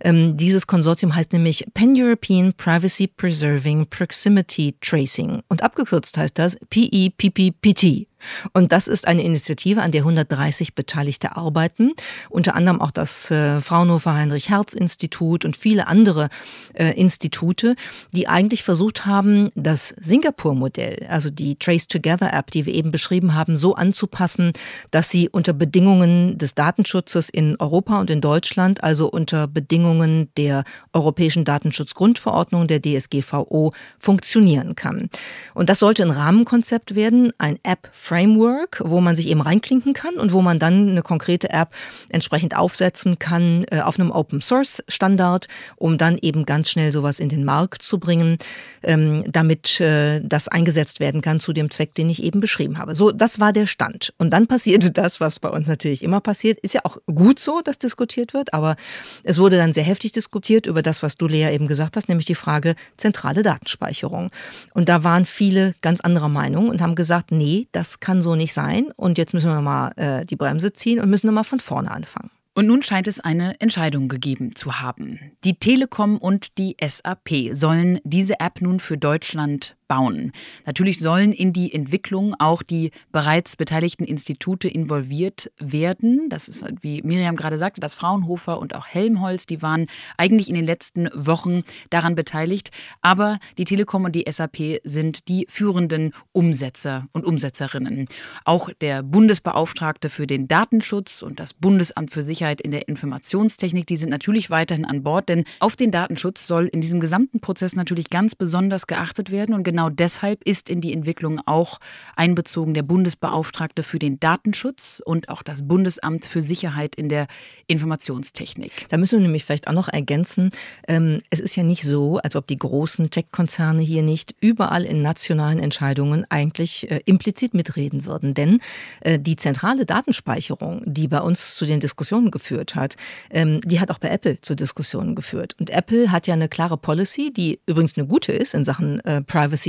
Ähm, 0.00 0.36
dieses 0.36 0.68
Konsortium 0.68 1.14
heißt 1.14 1.32
nämlich 1.32 1.66
Pan-European 1.74 2.52
Privacy 2.56 3.08
Preserving 3.08 3.86
Proximity 3.88 4.76
Tracing. 4.80 5.42
Und 5.48 5.62
ab 5.62 5.72
abgekürzt 5.72 6.18
heißt 6.18 6.38
das 6.38 6.56
PEPPPT. 6.68 8.06
Und 8.52 8.72
das 8.72 8.88
ist 8.88 9.06
eine 9.06 9.22
Initiative, 9.22 9.82
an 9.82 9.92
der 9.92 10.02
130 10.02 10.74
Beteiligte 10.74 11.36
arbeiten, 11.36 11.92
unter 12.30 12.54
anderem 12.54 12.80
auch 12.80 12.90
das 12.90 13.30
äh, 13.30 13.60
Fraunhofer 13.60 14.14
Heinrich 14.14 14.48
Herz 14.48 14.74
Institut 14.74 15.44
und 15.44 15.56
viele 15.56 15.86
andere 15.86 16.28
äh, 16.74 16.92
Institute, 16.92 17.76
die 18.12 18.28
eigentlich 18.28 18.62
versucht 18.62 19.06
haben, 19.06 19.50
das 19.54 19.94
Singapur-Modell, 20.00 21.06
also 21.08 21.30
die 21.30 21.56
Trace 21.56 21.88
Together 21.88 22.32
App, 22.32 22.50
die 22.50 22.66
wir 22.66 22.74
eben 22.74 22.92
beschrieben 22.92 23.34
haben, 23.34 23.56
so 23.56 23.74
anzupassen, 23.74 24.52
dass 24.90 25.10
sie 25.10 25.28
unter 25.28 25.52
Bedingungen 25.52 26.38
des 26.38 26.54
Datenschutzes 26.54 27.28
in 27.28 27.56
Europa 27.58 28.00
und 28.00 28.10
in 28.10 28.20
Deutschland, 28.20 28.82
also 28.82 29.08
unter 29.10 29.46
Bedingungen 29.46 30.28
der 30.36 30.64
Europäischen 30.92 31.44
Datenschutzgrundverordnung, 31.44 32.66
der 32.66 32.80
DSGVO, 32.80 33.72
funktionieren 33.98 34.76
kann. 34.76 35.08
Und 35.54 35.68
das 35.68 35.78
sollte 35.78 36.02
ein 36.02 36.10
Rahmenkonzept 36.10 36.94
werden, 36.94 37.32
ein 37.38 37.58
App 37.62 37.88
Framework, 38.12 38.82
wo 38.84 39.00
man 39.00 39.16
sich 39.16 39.28
eben 39.28 39.40
reinklinken 39.40 39.94
kann 39.94 40.16
und 40.16 40.34
wo 40.34 40.42
man 40.42 40.58
dann 40.58 40.90
eine 40.90 41.00
konkrete 41.00 41.48
App 41.48 41.70
entsprechend 42.10 42.54
aufsetzen 42.54 43.18
kann 43.18 43.64
äh, 43.70 43.80
auf 43.80 43.98
einem 43.98 44.10
Open 44.10 44.42
Source 44.42 44.84
Standard, 44.86 45.48
um 45.76 45.96
dann 45.96 46.18
eben 46.20 46.44
ganz 46.44 46.68
schnell 46.68 46.92
sowas 46.92 47.20
in 47.20 47.30
den 47.30 47.42
Markt 47.42 47.80
zu 47.80 47.98
bringen, 47.98 48.36
ähm, 48.82 49.24
damit 49.26 49.80
äh, 49.80 50.20
das 50.22 50.48
eingesetzt 50.48 51.00
werden 51.00 51.22
kann 51.22 51.40
zu 51.40 51.54
dem 51.54 51.70
Zweck, 51.70 51.94
den 51.94 52.10
ich 52.10 52.22
eben 52.22 52.40
beschrieben 52.40 52.76
habe. 52.76 52.94
So, 52.94 53.12
das 53.12 53.40
war 53.40 53.54
der 53.54 53.64
Stand. 53.64 54.12
Und 54.18 54.28
dann 54.28 54.46
passierte 54.46 54.90
das, 54.92 55.18
was 55.18 55.40
bei 55.40 55.48
uns 55.48 55.66
natürlich 55.66 56.02
immer 56.02 56.20
passiert. 56.20 56.58
Ist 56.60 56.74
ja 56.74 56.82
auch 56.84 56.98
gut 57.06 57.40
so, 57.40 57.62
dass 57.62 57.78
diskutiert 57.78 58.34
wird, 58.34 58.52
aber 58.52 58.76
es 59.24 59.38
wurde 59.38 59.56
dann 59.56 59.72
sehr 59.72 59.84
heftig 59.84 60.12
diskutiert 60.12 60.66
über 60.66 60.82
das, 60.82 61.02
was 61.02 61.16
du 61.16 61.28
Lea 61.28 61.50
eben 61.50 61.66
gesagt 61.66 61.96
hast, 61.96 62.10
nämlich 62.10 62.26
die 62.26 62.34
Frage 62.34 62.74
zentrale 62.98 63.42
Datenspeicherung. 63.42 64.30
Und 64.74 64.90
da 64.90 65.02
waren 65.02 65.24
viele 65.24 65.74
ganz 65.80 66.02
anderer 66.02 66.28
Meinung 66.28 66.68
und 66.68 66.82
haben 66.82 66.94
gesagt, 66.94 67.32
nee, 67.32 67.68
das 67.72 68.01
kann 68.02 68.20
so 68.20 68.34
nicht 68.34 68.52
sein 68.52 68.90
und 68.96 69.16
jetzt 69.16 69.32
müssen 69.32 69.48
wir 69.48 69.54
nochmal 69.54 69.92
äh, 69.96 70.26
die 70.26 70.36
Bremse 70.36 70.74
ziehen 70.74 71.00
und 71.00 71.08
müssen 71.08 71.26
nochmal 71.28 71.44
von 71.44 71.60
vorne 71.60 71.90
anfangen. 71.90 72.30
Und 72.54 72.66
nun 72.66 72.82
scheint 72.82 73.08
es 73.08 73.18
eine 73.18 73.58
Entscheidung 73.60 74.08
gegeben 74.08 74.54
zu 74.54 74.80
haben. 74.80 75.18
Die 75.42 75.54
Telekom 75.54 76.18
und 76.18 76.58
die 76.58 76.76
SAP 76.86 77.54
sollen 77.54 77.98
diese 78.04 78.40
App 78.40 78.60
nun 78.60 78.78
für 78.78 78.98
Deutschland 78.98 79.74
bauen. 79.92 80.32
Natürlich 80.64 81.00
sollen 81.00 81.32
in 81.32 81.52
die 81.52 81.74
Entwicklung 81.74 82.34
auch 82.38 82.62
die 82.62 82.92
bereits 83.10 83.56
beteiligten 83.56 84.04
Institute 84.04 84.66
involviert 84.66 85.52
werden. 85.58 86.30
Das 86.30 86.48
ist, 86.48 86.64
wie 86.80 87.02
Miriam 87.02 87.36
gerade 87.36 87.58
sagte, 87.58 87.82
das 87.82 87.92
Fraunhofer 87.92 88.58
und 88.58 88.74
auch 88.74 88.86
Helmholtz, 88.86 89.44
die 89.44 89.60
waren 89.60 89.88
eigentlich 90.16 90.48
in 90.48 90.54
den 90.54 90.64
letzten 90.64 91.10
Wochen 91.14 91.62
daran 91.90 92.14
beteiligt. 92.14 92.70
Aber 93.02 93.38
die 93.58 93.66
Telekom 93.66 94.04
und 94.04 94.16
die 94.16 94.24
SAP 94.30 94.80
sind 94.82 95.28
die 95.28 95.46
führenden 95.50 96.14
Umsetzer 96.32 97.06
und 97.12 97.26
Umsetzerinnen. 97.26 98.08
Auch 98.46 98.70
der 98.80 99.02
Bundesbeauftragte 99.02 100.08
für 100.08 100.26
den 100.26 100.48
Datenschutz 100.48 101.20
und 101.20 101.38
das 101.38 101.52
Bundesamt 101.52 102.12
für 102.12 102.22
Sicherheit 102.22 102.62
in 102.62 102.70
der 102.70 102.88
Informationstechnik, 102.88 103.86
die 103.86 103.96
sind 103.96 104.08
natürlich 104.08 104.48
weiterhin 104.48 104.86
an 104.86 105.02
Bord, 105.02 105.28
denn 105.28 105.44
auf 105.60 105.76
den 105.76 105.90
Datenschutz 105.90 106.46
soll 106.46 106.66
in 106.68 106.80
diesem 106.80 106.98
gesamten 106.98 107.40
Prozess 107.40 107.76
natürlich 107.76 108.08
ganz 108.08 108.34
besonders 108.34 108.86
geachtet 108.86 109.30
werden 109.30 109.54
und 109.54 109.64
genau 109.64 109.81
genau 109.82 109.90
deshalb 109.90 110.44
ist 110.44 110.70
in 110.70 110.80
die 110.80 110.92
Entwicklung 110.92 111.40
auch 111.44 111.80
einbezogen 112.14 112.72
der 112.72 112.84
Bundesbeauftragte 112.84 113.82
für 113.82 113.98
den 113.98 114.20
Datenschutz 114.20 115.02
und 115.04 115.28
auch 115.28 115.42
das 115.42 115.66
Bundesamt 115.66 116.24
für 116.24 116.40
Sicherheit 116.40 116.94
in 116.94 117.08
der 117.08 117.26
Informationstechnik. 117.66 118.86
Da 118.90 118.96
müssen 118.96 119.18
wir 119.18 119.24
nämlich 119.24 119.44
vielleicht 119.44 119.66
auch 119.66 119.72
noch 119.72 119.88
ergänzen, 119.88 120.50
ähm, 120.86 121.18
es 121.30 121.40
ist 121.40 121.56
ja 121.56 121.64
nicht 121.64 121.82
so, 121.82 122.18
als 122.18 122.36
ob 122.36 122.46
die 122.46 122.58
großen 122.58 123.10
Tech-Konzerne 123.10 123.82
hier 123.82 124.02
nicht 124.02 124.36
überall 124.40 124.84
in 124.84 125.02
nationalen 125.02 125.58
Entscheidungen 125.58 126.26
eigentlich 126.28 126.88
äh, 126.88 127.00
implizit 127.04 127.52
mitreden 127.52 128.04
würden. 128.04 128.34
Denn 128.34 128.60
äh, 129.00 129.18
die 129.18 129.34
zentrale 129.34 129.84
Datenspeicherung, 129.84 130.82
die 130.86 131.08
bei 131.08 131.20
uns 131.20 131.56
zu 131.56 131.66
den 131.66 131.80
Diskussionen 131.80 132.30
geführt 132.30 132.76
hat, 132.76 132.94
ähm, 133.30 133.60
die 133.64 133.80
hat 133.80 133.90
auch 133.90 133.98
bei 133.98 134.10
Apple 134.10 134.40
zu 134.42 134.54
Diskussionen 134.54 135.16
geführt. 135.16 135.56
Und 135.58 135.70
Apple 135.70 136.12
hat 136.12 136.28
ja 136.28 136.34
eine 136.34 136.48
klare 136.48 136.76
Policy, 136.76 137.32
die 137.32 137.58
übrigens 137.66 137.96
eine 137.96 138.06
gute 138.06 138.30
ist 138.30 138.54
in 138.54 138.64
Sachen 138.64 139.00
äh, 139.00 139.22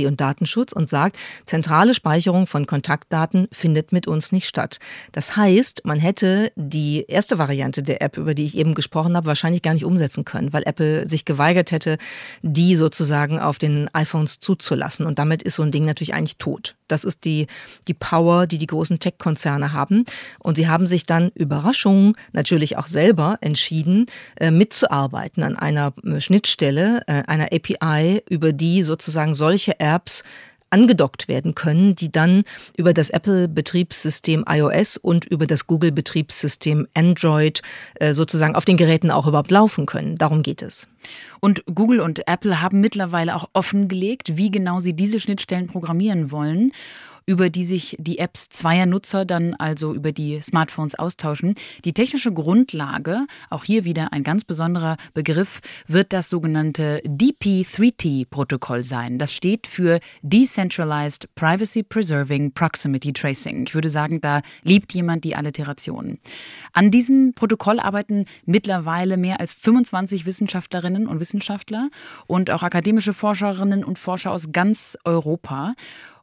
Und 0.06 0.20
Datenschutz 0.20 0.72
und 0.72 0.88
sagt, 0.88 1.16
zentrale 1.44 1.94
Speicherung 1.94 2.46
von 2.46 2.66
Kontaktdaten 2.66 3.48
findet 3.52 3.92
mit 3.92 4.06
uns 4.06 4.32
nicht 4.32 4.46
statt. 4.46 4.78
Das 5.12 5.36
heißt, 5.36 5.82
man 5.84 5.98
hätte 5.98 6.52
die 6.56 7.04
erste 7.08 7.38
Variante 7.38 7.82
der 7.82 8.02
App, 8.02 8.16
über 8.16 8.34
die 8.34 8.44
ich 8.44 8.56
eben 8.56 8.74
gesprochen 8.74 9.16
habe, 9.16 9.26
wahrscheinlich 9.26 9.62
gar 9.62 9.74
nicht 9.74 9.84
umsetzen 9.84 10.24
können, 10.24 10.52
weil 10.52 10.62
Apple 10.66 11.08
sich 11.08 11.24
geweigert 11.24 11.70
hätte, 11.70 11.98
die 12.42 12.76
sozusagen 12.76 13.38
auf 13.38 13.58
den 13.58 13.88
iPhones 13.92 14.40
zuzulassen. 14.40 15.06
Und 15.06 15.18
damit 15.18 15.42
ist 15.42 15.56
so 15.56 15.62
ein 15.62 15.72
Ding 15.72 15.84
natürlich 15.84 16.14
eigentlich 16.14 16.38
tot. 16.38 16.76
Das 16.88 17.04
ist 17.04 17.24
die, 17.24 17.46
die 17.88 17.94
Power, 17.94 18.46
die 18.46 18.58
die 18.58 18.66
großen 18.66 19.00
Tech-Konzerne 19.00 19.72
haben. 19.72 20.04
Und 20.38 20.56
sie 20.56 20.68
haben 20.68 20.86
sich 20.86 21.06
dann, 21.06 21.30
Überraschung, 21.34 22.16
natürlich 22.32 22.76
auch 22.76 22.86
selber 22.86 23.38
entschieden, 23.40 24.06
äh, 24.36 24.50
mitzuarbeiten 24.50 25.42
an 25.42 25.56
einer 25.56 25.92
äh, 26.04 26.20
Schnittstelle, 26.20 27.02
äh, 27.06 27.22
einer 27.26 27.48
API, 27.52 28.22
über 28.28 28.52
die 28.52 28.82
sozusagen 28.82 29.34
solche 29.34 29.80
Apps 29.84 30.24
angedockt 30.70 31.28
werden 31.28 31.54
können, 31.54 31.94
die 31.94 32.10
dann 32.10 32.42
über 32.76 32.92
das 32.92 33.10
Apple-Betriebssystem 33.10 34.44
iOS 34.48 34.96
und 34.96 35.24
über 35.24 35.46
das 35.46 35.68
Google-Betriebssystem 35.68 36.88
Android 36.94 37.62
äh, 37.94 38.12
sozusagen 38.12 38.56
auf 38.56 38.64
den 38.64 38.76
Geräten 38.76 39.12
auch 39.12 39.28
überhaupt 39.28 39.52
laufen 39.52 39.86
können. 39.86 40.18
Darum 40.18 40.42
geht 40.42 40.62
es. 40.62 40.88
Und 41.38 41.62
Google 41.72 42.00
und 42.00 42.26
Apple 42.26 42.60
haben 42.60 42.80
mittlerweile 42.80 43.36
auch 43.36 43.48
offengelegt, 43.52 44.36
wie 44.36 44.50
genau 44.50 44.80
sie 44.80 44.94
diese 44.94 45.20
Schnittstellen 45.20 45.68
programmieren 45.68 46.32
wollen 46.32 46.72
über 47.26 47.50
die 47.50 47.64
sich 47.64 47.96
die 47.98 48.18
Apps 48.18 48.48
zweier 48.48 48.86
Nutzer 48.86 49.24
dann 49.24 49.54
also 49.54 49.94
über 49.94 50.12
die 50.12 50.40
Smartphones 50.42 50.94
austauschen. 50.98 51.54
Die 51.84 51.92
technische 51.92 52.32
Grundlage, 52.32 53.26
auch 53.50 53.64
hier 53.64 53.84
wieder 53.84 54.12
ein 54.12 54.22
ganz 54.24 54.44
besonderer 54.44 54.96
Begriff, 55.14 55.60
wird 55.86 56.12
das 56.12 56.30
sogenannte 56.30 57.00
DP3T-Protokoll 57.06 58.84
sein. 58.84 59.18
Das 59.18 59.32
steht 59.32 59.66
für 59.66 60.00
Decentralized 60.22 61.34
Privacy 61.34 61.82
Preserving 61.82 62.52
Proximity 62.52 63.12
Tracing. 63.12 63.66
Ich 63.66 63.74
würde 63.74 63.90
sagen, 63.90 64.20
da 64.20 64.42
liebt 64.62 64.92
jemand 64.92 65.24
die 65.24 65.36
Alliteration. 65.36 66.18
An 66.72 66.90
diesem 66.90 67.34
Protokoll 67.34 67.80
arbeiten 67.80 68.26
mittlerweile 68.44 69.16
mehr 69.16 69.40
als 69.40 69.52
25 69.54 70.26
Wissenschaftlerinnen 70.26 71.06
und 71.06 71.20
Wissenschaftler 71.20 71.90
und 72.26 72.50
auch 72.50 72.62
akademische 72.62 73.12
Forscherinnen 73.12 73.84
und 73.84 73.98
Forscher 73.98 74.30
aus 74.30 74.52
ganz 74.52 74.96
Europa. 75.04 75.74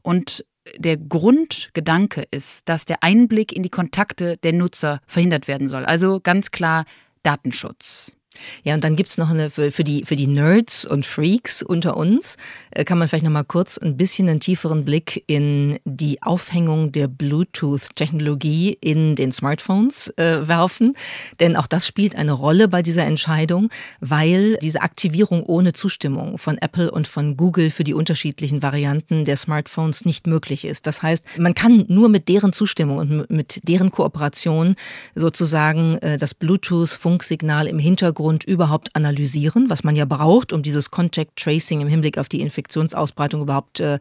Und 0.04 0.46
der 0.78 0.98
Grundgedanke 0.98 2.26
ist, 2.32 2.70
dass 2.70 2.86
der 2.86 3.04
Einblick 3.04 3.54
in 3.54 3.64
die 3.64 3.70
Kontakte 3.70 4.38
der 4.38 4.54
Nutzer 4.54 5.02
verhindert 5.08 5.48
werden 5.48 5.68
soll. 5.68 5.86
Also 5.86 6.20
ganz 6.22 6.52
klar 6.52 6.86
Datenschutz. 7.24 8.18
Ja, 8.64 8.76
und 8.76 8.84
dann 8.84 8.96
gibt's 8.96 9.18
noch 9.18 9.30
eine, 9.30 9.50
für, 9.50 9.72
für, 9.72 9.84
die, 9.84 10.06
für 10.06 10.16
die 10.16 10.28
Nerds 10.28 10.86
und 10.86 11.06
Freaks 11.06 11.62
unter 11.62 11.98
uns, 11.98 12.38
äh, 12.72 12.86
kann 12.86 12.98
man 12.98 13.08
vielleicht 13.08 13.26
noch 13.26 13.32
mal 13.32 13.44
kurz 13.44 13.78
ein 13.78 13.98
bisschen 13.98 14.30
einen 14.30 14.40
tieferen 14.40 14.86
Blick 14.86 15.24
in 15.28 15.80
die 15.84 16.22
Aufhängung 16.24 16.94
der 16.94 17.08
Bluetooth-Technologie 17.08 18.78
in 18.80 19.16
den 19.16 19.34
Smartphones 19.34 20.14
äh, 20.18 20.48
werfen. 20.48 20.96
Denn 21.42 21.58
auch 21.58 21.68
das 21.68 21.86
spielt 21.86 22.16
eine 22.16 22.32
Rolle 22.32 22.70
bei 22.70 22.82
dieser 22.82 23.04
Entscheidung, 23.06 23.70
weil 24.00 24.58
diese 24.62 24.82
Aktivierung 24.82 25.44
ohne 25.44 25.74
Zustimmung 25.74 26.38
von 26.38 26.58
Apple 26.58 26.90
und 26.90 27.08
von 27.08 27.36
Google 27.36 27.70
für 27.70 27.84
die 27.84 27.94
unterschiedlichen 27.94 28.64
Varianten 28.64 29.26
der 29.26 29.36
Smartphones 29.36 30.06
nicht 30.06 30.26
möglich 30.26 30.64
ist. 30.64 30.88
Das 30.88 31.04
heißt, 31.04 31.26
man 31.38 31.54
kann 31.54 31.86
nur 31.90 32.08
mit 32.08 32.30
deren 32.30 32.54
Zustimmung 32.54 32.98
und 32.98 33.30
mit 33.30 33.68
deren 33.68 33.92
Kooperation 33.92 34.76
sozusagen 35.16 35.98
äh, 35.98 36.18
das 36.18 36.34
Bluetooth-Funksignal 36.34 37.68
im 37.68 37.80
Hintergrund 37.80 38.21
Hintergrund 38.22 38.44
überhaupt 38.44 38.96
analysieren, 38.96 39.70
was 39.70 39.84
man 39.84 39.96
ja 39.96 40.06
braucht, 40.06 40.54
um 40.54 40.62
dieses 40.62 40.92
Contact 40.92 41.36
Tracing 41.36 41.82
im 41.82 41.88
Hinblick 41.88 42.18
auf 42.18 42.30
die 42.30 42.42
Infektionsausbreitung 42.42 43.42
überhaupt 43.42 43.80
äh, 43.80 44.00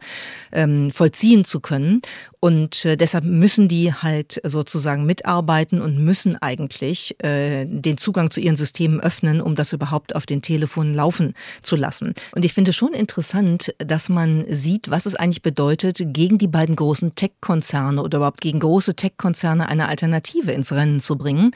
ähm, 0.51 0.91
vollziehen 0.91 1.45
zu 1.45 1.59
können. 1.59 2.01
Und 2.39 2.85
äh, 2.85 2.97
deshalb 2.97 3.23
müssen 3.23 3.67
die 3.67 3.93
halt 3.93 4.41
sozusagen 4.43 5.05
mitarbeiten 5.05 5.81
und 5.81 5.99
müssen 5.99 6.41
eigentlich 6.41 7.15
äh, 7.23 7.65
den 7.65 7.97
Zugang 7.97 8.31
zu 8.31 8.39
ihren 8.39 8.55
Systemen 8.55 8.99
öffnen, 8.99 9.41
um 9.41 9.55
das 9.55 9.73
überhaupt 9.73 10.15
auf 10.15 10.25
den 10.25 10.41
Telefonen 10.41 10.93
laufen 10.93 11.33
zu 11.61 11.75
lassen. 11.75 12.13
Und 12.35 12.43
ich 12.43 12.53
finde 12.53 12.73
schon 12.73 12.93
interessant, 12.93 13.73
dass 13.77 14.09
man 14.09 14.45
sieht, 14.49 14.89
was 14.89 15.05
es 15.05 15.15
eigentlich 15.15 15.41
bedeutet, 15.41 16.01
gegen 16.03 16.37
die 16.37 16.47
beiden 16.47 16.75
großen 16.75 17.15
Tech-Konzerne 17.15 18.01
oder 18.01 18.17
überhaupt 18.17 18.41
gegen 18.41 18.59
große 18.59 18.95
Tech-Konzerne 18.95 19.67
eine 19.69 19.87
Alternative 19.87 20.51
ins 20.51 20.71
Rennen 20.71 20.99
zu 20.99 21.17
bringen. 21.17 21.51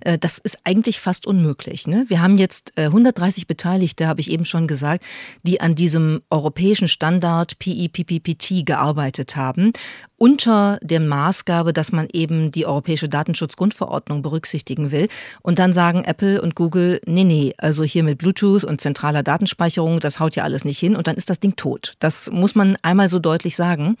Äh, 0.00 0.18
das 0.18 0.38
ist 0.38 0.58
eigentlich 0.64 1.00
fast 1.00 1.26
unmöglich. 1.26 1.86
Ne? 1.86 2.06
Wir 2.08 2.22
haben 2.22 2.38
jetzt 2.38 2.78
130 2.78 3.42
äh, 3.42 3.46
Beteiligte, 3.46 4.08
habe 4.08 4.20
ich 4.20 4.30
eben 4.30 4.44
schon 4.44 4.66
gesagt, 4.66 5.04
die 5.42 5.60
an 5.60 5.74
diesem 5.74 6.22
europäischen 6.30 6.88
Standard 6.88 7.58
PIPPPT 7.58 8.64
gearbeitet 8.64 9.36
haben 9.36 9.72
unter 10.18 10.78
der 10.82 11.00
Maßgabe, 11.00 11.72
dass 11.72 11.92
man 11.92 12.08
eben 12.12 12.50
die 12.50 12.66
Europäische 12.66 13.08
Datenschutzgrundverordnung 13.08 14.20
berücksichtigen 14.20 14.90
will. 14.90 15.08
Und 15.42 15.58
dann 15.60 15.72
sagen 15.72 16.04
Apple 16.04 16.42
und 16.42 16.56
Google, 16.56 17.00
nee, 17.06 17.24
nee, 17.24 17.54
also 17.56 17.84
hier 17.84 18.02
mit 18.02 18.18
Bluetooth 18.18 18.64
und 18.64 18.80
zentraler 18.80 19.22
Datenspeicherung, 19.22 20.00
das 20.00 20.18
haut 20.18 20.34
ja 20.36 20.42
alles 20.42 20.64
nicht 20.64 20.78
hin 20.78 20.96
und 20.96 21.06
dann 21.06 21.16
ist 21.16 21.30
das 21.30 21.38
Ding 21.38 21.54
tot. 21.56 21.94
Das 22.00 22.30
muss 22.32 22.56
man 22.56 22.76
einmal 22.82 23.08
so 23.08 23.20
deutlich 23.20 23.54
sagen. 23.54 23.96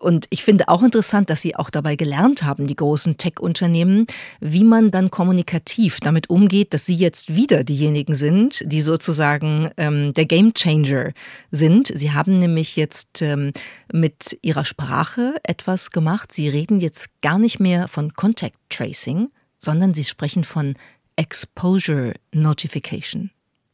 Und 0.00 0.26
ich 0.28 0.44
finde 0.44 0.68
auch 0.68 0.82
interessant, 0.82 1.30
dass 1.30 1.40
sie 1.40 1.56
auch 1.56 1.70
dabei 1.70 1.96
gelernt 1.96 2.42
haben, 2.42 2.66
die 2.66 2.76
großen 2.76 3.16
Tech-Unternehmen, 3.16 4.06
wie 4.40 4.64
man 4.64 4.90
dann 4.90 5.10
kommunikativ 5.10 6.00
damit 6.00 6.28
umgeht, 6.28 6.74
dass 6.74 6.84
sie 6.84 6.96
jetzt 6.96 7.34
wieder 7.34 7.64
diejenigen 7.64 8.14
sind, 8.14 8.62
die 8.66 8.82
sozusagen 8.82 9.70
ähm, 9.78 10.12
der 10.12 10.26
Gamechanger 10.26 11.12
sind. 11.50 11.90
Sie 11.94 12.12
haben 12.12 12.38
nämlich 12.38 12.76
jetzt 12.76 13.22
ähm, 13.22 13.52
mit 13.92 14.38
ihrer 14.42 14.64
Sprache 14.64 15.34
etwas 15.54 15.92
gemacht. 15.92 16.32
Sie 16.32 16.48
reden 16.48 16.80
jetzt 16.80 17.10
gar 17.20 17.38
nicht 17.38 17.60
mehr 17.60 17.86
von 17.86 18.12
Contact 18.14 18.58
Tracing, 18.70 19.28
sondern 19.56 19.94
sie 19.94 20.02
sprechen 20.02 20.42
von 20.42 20.74
Exposure 21.14 22.14
Notification. 22.32 23.30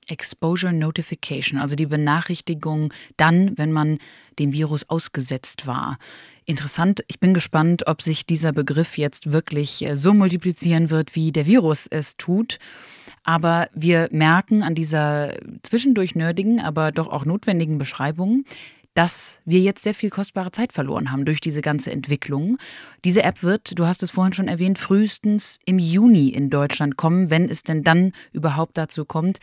Exposure 0.07 0.75
Notification, 0.75 1.59
also 1.59 1.77
die 1.77 1.87
Benachrichtigung 1.87 2.93
dann, 3.17 3.57
wenn 3.57 3.73
man 3.73 3.97
dem 4.39 4.53
Virus 4.53 4.91
ausgesetzt 4.91 5.67
war. 5.67 5.97
Interessant, 6.45 7.03
ich 7.07 7.19
bin 7.19 7.33
gespannt, 7.33 7.87
ob 7.87 8.03
sich 8.03 8.27
dieser 8.27 8.53
Begriff 8.53 8.99
jetzt 8.99 9.33
wirklich 9.33 9.83
äh, 9.87 9.97
so 9.97 10.13
multiplizieren 10.13 10.91
wird, 10.91 11.15
wie 11.15 11.33
der 11.33 11.47
Virus 11.47 11.87
es 11.87 12.19
tut. 12.19 12.59
Aber 13.23 13.69
wir 13.73 14.09
merken 14.13 14.63
an 14.63 14.75
dieser 14.75 15.35
zwischendurch 15.63 16.15
nerdigen, 16.15 16.61
aber 16.61 16.93
doch 16.93 17.09
auch 17.09 17.25
notwendigen 17.25 17.79
Beschreibung, 17.79 18.45
dass 18.95 19.41
wir 19.45 19.61
jetzt 19.61 19.83
sehr 19.83 19.95
viel 19.95 20.11
kostbare 20.11 20.51
Zeit 20.51 20.73
verloren 20.73 21.13
haben 21.13 21.25
durch 21.25 21.41
diese 21.41 21.63
ganze 21.63 21.91
Entwicklung. 21.91 22.59
Diese 23.05 23.23
App 23.23 23.43
wird, 23.43 23.79
du 23.79 23.87
hast 23.87 24.03
es 24.03 24.11
vorhin 24.11 24.33
schon 24.33 24.49
erwähnt, 24.49 24.79
frühestens 24.79 25.59
im 25.65 25.79
Juni 25.79 26.29
in 26.29 26.51
Deutschland 26.51 26.97
kommen, 26.97 27.31
wenn 27.31 27.49
es 27.49 27.63
denn 27.63 27.83
dann 27.83 28.13
überhaupt 28.33 28.77
dazu 28.77 29.05
kommt. 29.05 29.39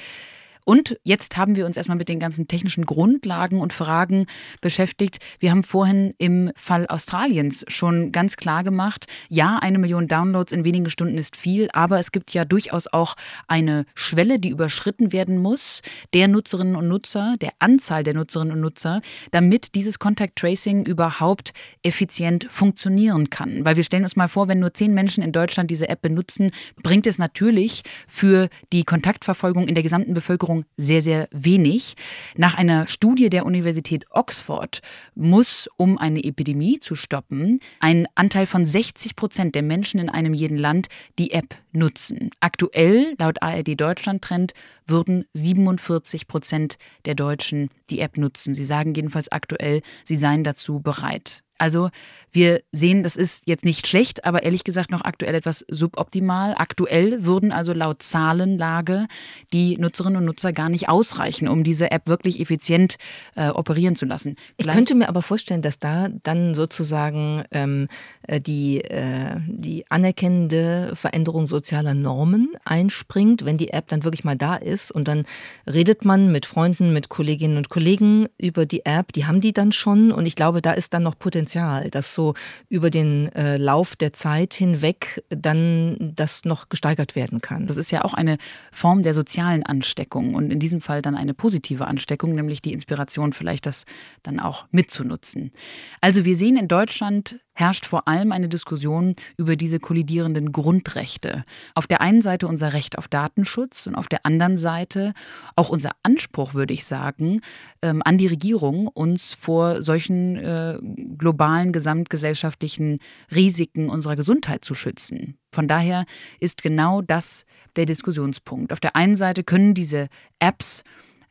Und 0.67 0.99
jetzt 1.03 1.37
haben 1.37 1.55
wir 1.55 1.65
uns 1.65 1.77
erstmal 1.77 1.97
mit 1.97 2.09
den 2.09 2.19
ganzen 2.19 2.49
technischen 2.49 2.85
Grundlagen 2.85 3.61
und 3.61 3.71
Fragen 3.71 4.25
beschäftigt. 4.59 5.19
Wir 5.39 5.51
haben 5.51 5.63
vorhin 5.63 6.13
im 6.17 6.51
Fall 6.57 6.87
Australiens 6.87 7.63
schon 7.69 8.11
ganz 8.11 8.35
klar 8.35 8.65
gemacht, 8.65 9.05
ja, 9.29 9.59
eine 9.61 9.77
Million 9.77 10.09
Downloads 10.09 10.51
in 10.51 10.65
wenigen 10.65 10.89
Stunden 10.89 11.17
ist 11.17 11.37
viel, 11.37 11.69
aber 11.71 11.99
es 11.99 12.11
gibt 12.11 12.33
ja 12.33 12.43
durchaus 12.43 12.87
auch 12.87 13.15
eine 13.47 13.85
Schwelle, 13.95 14.39
die 14.39 14.49
überschritten 14.49 15.13
werden 15.13 15.37
muss, 15.37 15.83
der 16.13 16.27
Nutzerinnen 16.27 16.75
und 16.75 16.89
Nutzer, 16.89 17.37
der 17.39 17.51
Anzahl 17.59 18.03
der 18.03 18.15
Nutzerinnen 18.15 18.55
und 18.55 18.59
Nutzer, 18.59 18.99
damit 19.31 19.73
dieses 19.73 19.99
Contact 19.99 20.35
Tracing 20.35 20.85
überhaupt 20.85 21.53
effizient 21.81 22.45
funktionieren 22.49 23.29
kann. 23.29 23.63
Weil 23.63 23.77
wir 23.77 23.85
stellen 23.85 24.03
uns 24.03 24.17
mal 24.17 24.27
vor, 24.27 24.49
wenn 24.49 24.59
nur 24.59 24.73
zehn 24.73 24.93
Menschen 24.93 25.23
in 25.23 25.31
Deutschland 25.31 25.71
diese 25.71 25.87
App 25.87 26.01
benutzen, 26.01 26.51
bringt 26.83 27.07
es 27.07 27.19
natürlich 27.19 27.83
für 28.05 28.49
die 28.73 28.83
Kontaktverfolgung 28.83 29.69
in 29.69 29.73
der 29.73 29.83
gesamten 29.83 30.13
Bevölkerung 30.13 30.56
Bevölkerung 30.57 30.65
sehr, 30.77 31.01
sehr 31.01 31.27
wenig. 31.31 31.95
Nach 32.35 32.55
einer 32.55 32.87
Studie 32.87 33.29
der 33.29 33.45
Universität 33.45 34.05
Oxford 34.11 34.81
muss, 35.15 35.67
um 35.77 35.97
eine 35.97 36.23
Epidemie 36.23 36.79
zu 36.79 36.95
stoppen, 36.95 37.59
ein 37.79 38.07
Anteil 38.15 38.45
von 38.45 38.65
60 38.65 39.15
Prozent 39.15 39.55
der 39.55 39.63
Menschen 39.63 39.99
in 39.99 40.09
einem 40.09 40.33
jeden 40.33 40.57
Land 40.57 40.87
die 41.17 41.31
App 41.31 41.55
nutzen. 41.77 42.31
Aktuell, 42.39 43.15
laut 43.17 43.41
ARD 43.41 43.79
Deutschland 43.79 44.21
Trend, 44.23 44.53
würden 44.85 45.25
47 45.33 46.27
Prozent 46.27 46.77
der 47.05 47.15
Deutschen 47.15 47.69
die 47.89 47.99
App 47.99 48.17
nutzen. 48.17 48.53
Sie 48.53 48.65
sagen 48.65 48.93
jedenfalls 48.93 49.31
aktuell, 49.31 49.81
sie 50.03 50.15
seien 50.15 50.43
dazu 50.43 50.79
bereit. 50.79 51.43
Also 51.57 51.89
wir 52.31 52.61
sehen, 52.71 53.03
das 53.03 53.15
ist 53.15 53.47
jetzt 53.47 53.65
nicht 53.65 53.87
schlecht, 53.87 54.25
aber 54.25 54.43
ehrlich 54.43 54.63
gesagt 54.63 54.91
noch 54.91 55.01
aktuell 55.03 55.33
etwas 55.33 55.65
suboptimal. 55.69 56.53
Aktuell 56.55 57.23
würden 57.23 57.51
also 57.51 57.73
laut 57.73 58.03
Zahlenlage 58.03 59.07
die 59.53 59.77
Nutzerinnen 59.77 60.17
und 60.17 60.25
Nutzer 60.25 60.53
gar 60.53 60.69
nicht 60.69 60.89
ausreichen, 60.89 61.47
um 61.47 61.63
diese 61.63 61.91
App 61.91 62.07
wirklich 62.07 62.39
effizient 62.39 62.97
äh, 63.35 63.49
operieren 63.49 63.95
zu 63.95 64.05
lassen. 64.05 64.35
Gleich 64.57 64.67
ich 64.67 64.75
könnte 64.75 64.95
mir 64.95 65.09
aber 65.09 65.21
vorstellen, 65.21 65.61
dass 65.61 65.79
da 65.79 66.09
dann 66.23 66.53
sozusagen 66.53 67.43
ähm, 67.51 67.87
äh, 68.23 68.39
die, 68.39 68.81
äh, 68.81 69.37
die 69.47 69.89
anerkennende 69.89 70.91
Veränderung 70.93 71.47
sozialer 71.67 71.93
Normen 71.93 72.53
einspringt, 72.63 73.43
wenn 73.43 73.57
die 73.57 73.71
App 73.71 73.89
dann 73.89 74.05
wirklich 74.05 74.23
mal 74.23 74.37
da 74.37 74.55
ist 74.55 74.89
und 74.89 75.09
dann 75.09 75.25
redet 75.69 76.05
man 76.05 76.31
mit 76.31 76.45
Freunden, 76.45 76.93
mit 76.93 77.09
Kolleginnen 77.09 77.57
und 77.57 77.67
Kollegen 77.67 78.27
über 78.37 78.65
die 78.65 78.85
App, 78.85 79.11
die 79.11 79.25
haben 79.25 79.41
die 79.41 79.51
dann 79.51 79.73
schon 79.73 80.13
und 80.13 80.25
ich 80.25 80.35
glaube, 80.35 80.61
da 80.61 80.71
ist 80.71 80.93
dann 80.93 81.03
noch 81.03 81.19
Potenzial 81.19 81.89
dass 81.89 82.13
so 82.13 82.35
über 82.69 82.89
den 82.89 83.33
äh, 83.33 83.57
Lauf 83.57 83.97
der 83.97 84.13
Zeit 84.13 84.53
hinweg 84.53 85.21
dann 85.29 86.13
das 86.15 86.45
noch 86.45 86.69
gesteigert 86.69 87.15
werden 87.17 87.41
kann. 87.41 87.67
Das 87.67 87.75
ist 87.75 87.91
ja 87.91 88.05
auch 88.05 88.13
eine 88.13 88.37
Form 88.71 89.03
der 89.03 89.13
sozialen 89.13 89.63
Ansteckung 89.63 90.35
und 90.35 90.51
in 90.51 90.59
diesem 90.59 90.79
Fall 90.79 91.01
dann 91.01 91.15
eine 91.15 91.33
positive 91.33 91.85
Ansteckung, 91.85 92.33
nämlich 92.33 92.61
die 92.61 92.71
Inspiration 92.71 93.33
vielleicht 93.33 93.65
das 93.65 93.83
dann 94.23 94.39
auch 94.39 94.67
mitzunutzen. 94.71 95.51
Also 95.99 96.23
wir 96.23 96.37
sehen 96.37 96.55
in 96.55 96.69
Deutschland 96.69 97.39
herrscht 97.57 97.87
vor 97.87 98.07
allem 98.07 98.31
eine 98.31 98.49
Diskussion 98.49 99.15
über 99.35 99.55
diese 99.55 99.79
kollidierenden 99.79 100.51
Grundrechte. 100.51 101.43
Auf 101.73 101.87
der 101.87 102.01
einen 102.01 102.21
Seite 102.21 102.47
unser 102.47 102.73
Recht 102.73 102.99
auf 102.99 103.07
Datenschutz 103.07 103.87
und 103.87 103.95
auf 103.95 104.07
der 104.07 104.25
anderen 104.27 104.57
Seite 104.57 105.13
auch 105.55 105.69
unser 105.69 105.91
Anspruch, 106.03 106.53
würde 106.53 106.75
ich 106.75 106.85
sagen, 106.85 107.41
ähm, 107.81 108.03
an 108.05 108.19
die 108.19 108.27
Regierung, 108.27 108.87
uns 108.87 109.33
vor 109.33 109.81
solchen 109.81 110.37
äh, 110.37 110.77
globalen 111.17 111.71
gesamtgesellschaftlichen 111.71 112.99
Risiken 113.33 113.89
unserer 113.89 114.15
Gesundheit 114.15 114.63
zu 114.63 114.75
schützen. 114.75 115.39
Von 115.51 115.67
daher 115.67 116.05
ist 116.39 116.61
genau 116.61 117.01
das 117.01 117.45
der 117.75 117.87
Diskussionspunkt. 117.87 118.71
Auf 118.71 118.79
der 118.79 118.95
einen 118.95 119.15
Seite 119.15 119.43
können 119.43 119.73
diese 119.73 120.09
Apps 120.37 120.83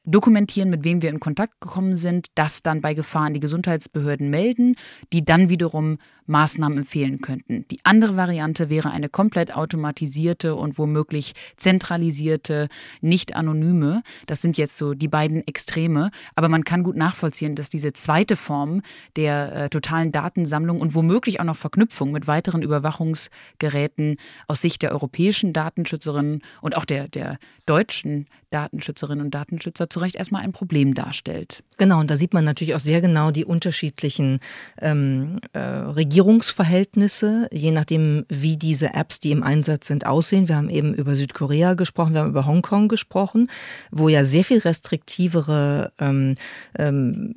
dokumentieren, 0.07 0.71
mit 0.71 0.85
wem 0.85 1.03
wir 1.03 1.11
in 1.11 1.21
Kontakt 1.21 1.61
gekommen 1.61 1.97
sind, 1.97 2.29
das 2.35 2.62
dann 2.62 2.81
bei 2.81 2.95
Gefahr 2.95 3.27
an 3.27 3.35
die 3.35 3.41
Gesundheitsbehörden 3.41 4.31
melden, 4.31 4.77
die 5.12 5.25
dann 5.25 5.49
wiederum 5.49 5.99
Maßnahmen 6.27 6.79
empfehlen 6.79 7.21
könnten. 7.21 7.67
Die 7.71 7.81
andere 7.85 8.17
Variante 8.17 8.69
wäre 8.69 8.91
eine 8.91 9.09
komplett 9.09 9.55
automatisierte 9.55 10.55
und 10.55 10.79
womöglich 10.79 11.35
zentralisierte, 11.57 12.69
nicht 13.01 13.37
anonyme. 13.37 14.03
Das 14.27 14.43
sind 14.43 14.59
jetzt 14.59 14.77
so 14.77 14.95
die 14.95 15.09
beiden 15.09 15.47
Extreme. 15.47 16.11
Aber 16.35 16.49
man 16.49 16.65
kann 16.65 16.83
gut 16.83 16.97
nachvollziehen, 16.97 17.55
dass 17.55 17.71
diese 17.71 17.93
zweite 17.93 18.37
Form 18.37 18.83
der 19.17 19.55
äh, 19.55 19.69
totalen 19.69 20.12
Datensammlung 20.12 20.81
und 20.81 20.95
womöglich 20.95 21.41
auch 21.41 21.45
noch 21.45 21.57
Verknüpfung 21.57 22.12
mit 22.12 22.27
weiteren 22.27 22.62
Überwachungsgeräten 22.62 24.17
aus 24.49 24.61
Sicht 24.61 24.83
der 24.83 24.93
europäischen 24.93 25.53
Datenschützerinnen 25.53 26.43
und 26.61 26.77
auch 26.77 26.85
der, 26.85 27.09
der 27.09 27.39
deutschen 27.67 28.27
Datenschützerinnen 28.51 29.25
und 29.25 29.35
Datenschützer 29.35 29.91
zu 29.91 30.01
Recht 30.01 30.17
erstmal 30.17 30.43
ein 30.43 30.53
Problem 30.53 30.95
darstellt. 30.95 31.62
Genau, 31.79 32.01
und 32.01 32.11
da 32.11 32.17
sieht 32.17 32.33
man 32.33 32.45
natürlich 32.45 32.75
auch 32.75 32.81
sehr 32.81 33.01
genau 33.01 33.31
die 33.31 33.45
unterschiedlichen 33.45 34.41
ähm, 34.81 35.39
äh, 35.53 35.59
Regierungen 35.59 36.15
Regierungsverhältnisse, 36.16 37.46
je 37.52 37.72
nachdem, 37.72 38.24
wie 38.31 38.57
diese 38.57 38.94
Apps, 38.94 39.20
die 39.20 39.33
im 39.33 39.42
Einsatz 39.42 39.87
sind, 39.87 40.07
aussehen. 40.07 40.48
Wir 40.48 40.57
haben 40.57 40.70
eben 40.70 40.94
über 40.94 41.14
Südkorea 41.14 41.74
gesprochen, 41.74 42.14
wir 42.14 42.20
haben 42.20 42.31
über 42.31 42.46
Hongkong 42.46 42.88
gesprochen, 42.88 43.50
wo 43.90 44.09
ja 44.09 44.24
sehr 44.24 44.42
viel 44.42 44.59
restriktivere 44.59 45.92
ähm, 46.00 46.37
ähm, 46.79 47.35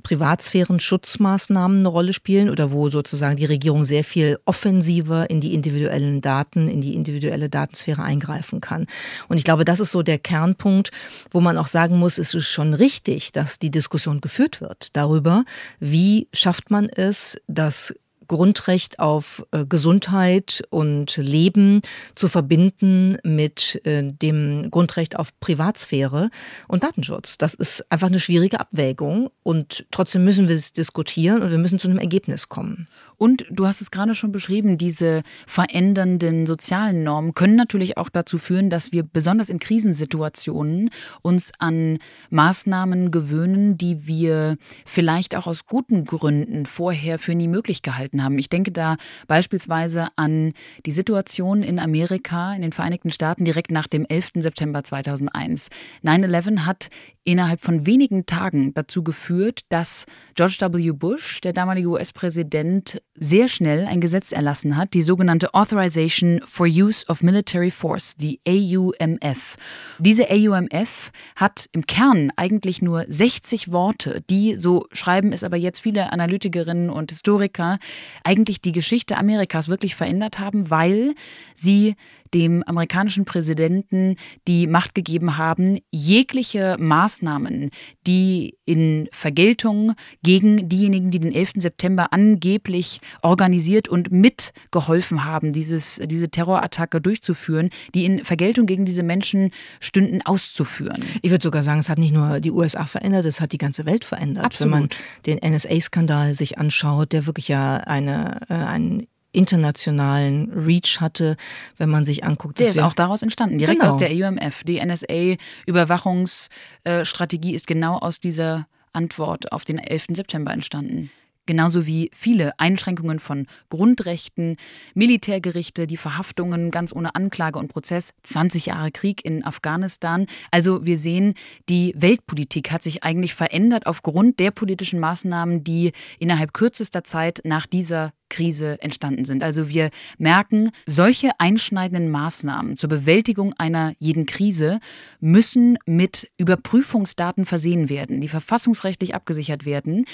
Privatsphären-Schutzmaßnahmen 0.00 1.78
eine 1.80 1.88
Rolle 1.88 2.12
spielen 2.12 2.50
oder 2.50 2.72
wo 2.72 2.90
sozusagen 2.90 3.36
die 3.36 3.44
Regierung 3.44 3.84
sehr 3.84 4.04
viel 4.04 4.38
offensiver 4.44 5.30
in 5.30 5.40
die 5.40 5.54
individuellen 5.54 6.20
Daten, 6.20 6.68
in 6.68 6.80
die 6.80 6.94
individuelle 6.94 7.48
Datensphäre 7.48 8.02
eingreifen 8.02 8.60
kann. 8.60 8.86
Und 9.28 9.38
ich 9.38 9.44
glaube, 9.44 9.64
das 9.64 9.80
ist 9.80 9.92
so 9.92 10.02
der 10.02 10.18
Kernpunkt, 10.18 10.90
wo 11.30 11.40
man 11.40 11.58
auch 11.58 11.68
sagen 11.68 11.98
muss, 11.98 12.18
es 12.18 12.34
ist 12.34 12.48
schon 12.48 12.74
richtig, 12.74 13.32
dass 13.32 13.58
die 13.58 13.70
Diskussion 13.70 14.20
geführt 14.20 14.60
wird 14.60 14.96
darüber, 14.96 15.44
wie 15.78 16.28
schafft 16.32 16.70
man 16.70 16.88
es, 16.88 17.40
dass 17.46 17.94
Grundrecht 18.30 19.00
auf 19.00 19.44
äh, 19.50 19.66
Gesundheit 19.66 20.62
und 20.70 21.16
Leben 21.16 21.82
zu 22.14 22.28
verbinden 22.28 23.18
mit 23.24 23.84
äh, 23.84 24.04
dem 24.04 24.70
Grundrecht 24.70 25.18
auf 25.18 25.30
Privatsphäre 25.40 26.30
und 26.68 26.84
Datenschutz. 26.84 27.38
Das 27.38 27.54
ist 27.54 27.90
einfach 27.90 28.06
eine 28.06 28.20
schwierige 28.20 28.60
Abwägung 28.60 29.30
und 29.42 29.84
trotzdem 29.90 30.24
müssen 30.24 30.46
wir 30.46 30.54
es 30.54 30.72
diskutieren 30.72 31.42
und 31.42 31.50
wir 31.50 31.58
müssen 31.58 31.80
zu 31.80 31.88
einem 31.88 31.98
Ergebnis 31.98 32.48
kommen. 32.48 32.86
Und 33.16 33.44
du 33.50 33.66
hast 33.66 33.82
es 33.82 33.90
gerade 33.90 34.14
schon 34.14 34.32
beschrieben, 34.32 34.78
diese 34.78 35.22
verändernden 35.46 36.46
sozialen 36.46 37.02
Normen 37.02 37.34
können 37.34 37.54
natürlich 37.54 37.98
auch 37.98 38.08
dazu 38.08 38.38
führen, 38.38 38.70
dass 38.70 38.92
wir 38.92 39.02
besonders 39.02 39.50
in 39.50 39.58
Krisensituationen 39.58 40.88
uns 41.20 41.52
an 41.58 41.98
Maßnahmen 42.30 43.10
gewöhnen, 43.10 43.76
die 43.76 44.06
wir 44.06 44.56
vielleicht 44.86 45.36
auch 45.36 45.46
aus 45.46 45.66
guten 45.66 46.06
Gründen 46.06 46.64
vorher 46.64 47.18
für 47.18 47.34
nie 47.34 47.48
möglich 47.48 47.82
gehalten 47.82 48.19
haben. 48.22 48.38
Ich 48.38 48.48
denke 48.48 48.72
da 48.72 48.96
beispielsweise 49.26 50.08
an 50.16 50.52
die 50.86 50.92
Situation 50.92 51.62
in 51.62 51.78
Amerika, 51.78 52.54
in 52.54 52.62
den 52.62 52.72
Vereinigten 52.72 53.10
Staaten 53.10 53.44
direkt 53.44 53.70
nach 53.70 53.86
dem 53.86 54.06
11. 54.06 54.30
September 54.36 54.84
2001. 54.84 55.68
9-11 56.04 56.60
hat 56.60 56.88
innerhalb 57.24 57.60
von 57.60 57.86
wenigen 57.86 58.26
Tagen 58.26 58.72
dazu 58.74 59.02
geführt, 59.02 59.60
dass 59.68 60.06
George 60.34 60.56
W. 60.60 60.92
Bush, 60.92 61.40
der 61.40 61.52
damalige 61.52 61.88
US-Präsident, 61.88 63.02
sehr 63.14 63.48
schnell 63.48 63.86
ein 63.86 64.00
Gesetz 64.00 64.32
erlassen 64.32 64.76
hat, 64.76 64.94
die 64.94 65.02
sogenannte 65.02 65.52
Authorization 65.52 66.40
for 66.46 66.66
Use 66.66 67.06
of 67.08 67.22
Military 67.22 67.70
Force, 67.70 68.16
die 68.16 68.40
AUMF. 68.48 69.56
Diese 69.98 70.30
AUMF 70.30 71.12
hat 71.36 71.66
im 71.72 71.86
Kern 71.86 72.32
eigentlich 72.36 72.80
nur 72.80 73.04
60 73.06 73.70
Worte, 73.70 74.22
die, 74.30 74.56
so 74.56 74.86
schreiben 74.92 75.32
es 75.32 75.44
aber 75.44 75.56
jetzt 75.56 75.80
viele 75.80 76.12
Analytikerinnen 76.12 76.88
und 76.88 77.10
Historiker, 77.10 77.78
eigentlich 78.24 78.60
die 78.60 78.72
Geschichte 78.72 79.16
Amerikas 79.16 79.68
wirklich 79.68 79.94
verändert 79.94 80.38
haben, 80.38 80.70
weil 80.70 81.14
sie 81.54 81.96
dem 82.34 82.62
amerikanischen 82.64 83.24
Präsidenten 83.24 84.16
die 84.46 84.66
Macht 84.66 84.94
gegeben 84.94 85.36
haben, 85.36 85.78
jegliche 85.90 86.76
Maßnahmen, 86.78 87.70
die 88.06 88.56
in 88.64 89.08
Vergeltung 89.12 89.94
gegen 90.22 90.68
diejenigen, 90.68 91.10
die 91.10 91.20
den 91.20 91.32
11. 91.32 91.54
September 91.56 92.12
angeblich 92.12 93.00
organisiert 93.22 93.88
und 93.88 94.12
mitgeholfen 94.12 95.24
haben, 95.24 95.52
dieses, 95.52 96.00
diese 96.04 96.30
Terrorattacke 96.30 97.00
durchzuführen, 97.00 97.70
die 97.94 98.04
in 98.04 98.24
Vergeltung 98.24 98.66
gegen 98.66 98.84
diese 98.84 99.02
Menschen 99.02 99.50
stünden, 99.80 100.22
auszuführen. 100.22 101.02
Ich 101.22 101.30
würde 101.30 101.42
sogar 101.42 101.62
sagen, 101.62 101.80
es 101.80 101.88
hat 101.88 101.98
nicht 101.98 102.14
nur 102.14 102.40
die 102.40 102.50
USA 102.50 102.86
verändert, 102.86 103.26
es 103.26 103.40
hat 103.40 103.52
die 103.52 103.58
ganze 103.58 103.86
Welt 103.86 104.04
verändert. 104.04 104.44
Absolut. 104.44 104.72
Wenn 104.72 104.80
man 104.80 104.88
den 105.26 105.54
NSA-Skandal 105.54 106.34
sich 106.34 106.58
anschaut, 106.58 107.12
der 107.12 107.26
wirklich 107.26 107.48
ja 107.48 107.78
eine, 107.78 108.40
äh, 108.48 108.54
einen 108.54 109.06
internationalen 109.32 110.52
Reach 110.52 111.00
hatte, 111.00 111.36
wenn 111.76 111.88
man 111.88 112.04
sich 112.04 112.22
anguckt. 112.24 112.58
Der 112.60 112.70
ist 112.70 112.80
auch 112.80 112.94
daraus 112.94 113.22
entstanden, 113.22 113.58
direkt 113.58 113.80
genau. 113.80 113.92
aus 113.92 113.98
der 113.98 114.10
EUMF. 114.10 114.62
Die 114.64 114.84
NSA-Überwachungsstrategie 114.84 117.54
ist 117.54 117.66
genau 117.66 117.98
aus 117.98 118.20
dieser 118.20 118.66
Antwort 118.92 119.52
auf 119.52 119.64
den 119.64 119.78
11. 119.78 120.06
September 120.14 120.52
entstanden 120.52 121.10
genauso 121.46 121.86
wie 121.86 122.10
viele 122.14 122.58
Einschränkungen 122.58 123.18
von 123.18 123.46
Grundrechten, 123.68 124.56
Militärgerichte, 124.94 125.86
die 125.86 125.96
Verhaftungen 125.96 126.70
ganz 126.70 126.92
ohne 126.94 127.14
Anklage 127.14 127.58
und 127.58 127.68
Prozess, 127.68 128.12
20 128.22 128.66
Jahre 128.66 128.90
Krieg 128.90 129.24
in 129.24 129.44
Afghanistan. 129.44 130.26
Also 130.50 130.84
wir 130.84 130.96
sehen, 130.96 131.34
die 131.68 131.94
Weltpolitik 131.96 132.70
hat 132.70 132.82
sich 132.82 133.02
eigentlich 133.02 133.34
verändert 133.34 133.86
aufgrund 133.86 134.38
der 134.40 134.50
politischen 134.50 135.00
Maßnahmen, 135.00 135.64
die 135.64 135.92
innerhalb 136.18 136.52
kürzester 136.52 137.04
Zeit 137.04 137.40
nach 137.44 137.66
dieser 137.66 138.12
Krise 138.30 138.80
entstanden 138.80 139.24
sind. 139.24 139.42
Also 139.42 139.68
wir 139.68 139.90
merken, 140.16 140.70
solche 140.86 141.30
einschneidenden 141.38 142.10
Maßnahmen 142.10 142.76
zur 142.76 142.88
Bewältigung 142.88 143.52
einer 143.58 143.92
jeden 143.98 144.24
Krise 144.24 144.80
müssen 145.20 145.78
mit 145.84 146.30
Überprüfungsdaten 146.38 147.44
versehen 147.44 147.90
werden, 147.90 148.20
die 148.20 148.28
verfassungsrechtlich 148.28 149.14
abgesichert 149.14 149.66
werden 149.66 150.06